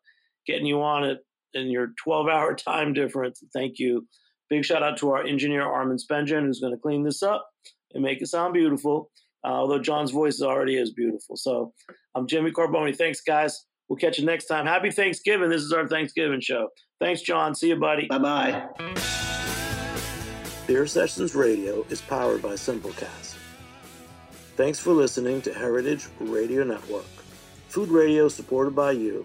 [0.47, 1.19] getting you on it
[1.55, 3.43] in your 12 hour time difference.
[3.53, 4.07] Thank you.
[4.51, 7.47] Big shout out to our engineer Armin Spengen, who's going to clean this up
[7.93, 9.11] and make it sound beautiful.
[9.45, 11.37] Uh, although John's voice is already is beautiful.
[11.37, 11.73] So
[12.15, 12.97] I'm Jimmy Carbone.
[12.97, 13.65] Thanks, guys.
[13.89, 14.67] We'll catch you next time.
[14.67, 15.49] Happy Thanksgiving.
[15.49, 16.69] This is our Thanksgiving show.
[17.01, 17.55] Thanks, John.
[17.55, 18.07] See you, buddy.
[18.07, 18.69] Bye bye.
[20.67, 23.37] Beer Sessions Radio is powered by Simplecast.
[24.57, 27.07] Thanks for listening to Heritage Radio Network.
[27.69, 29.25] Food radio supported by you.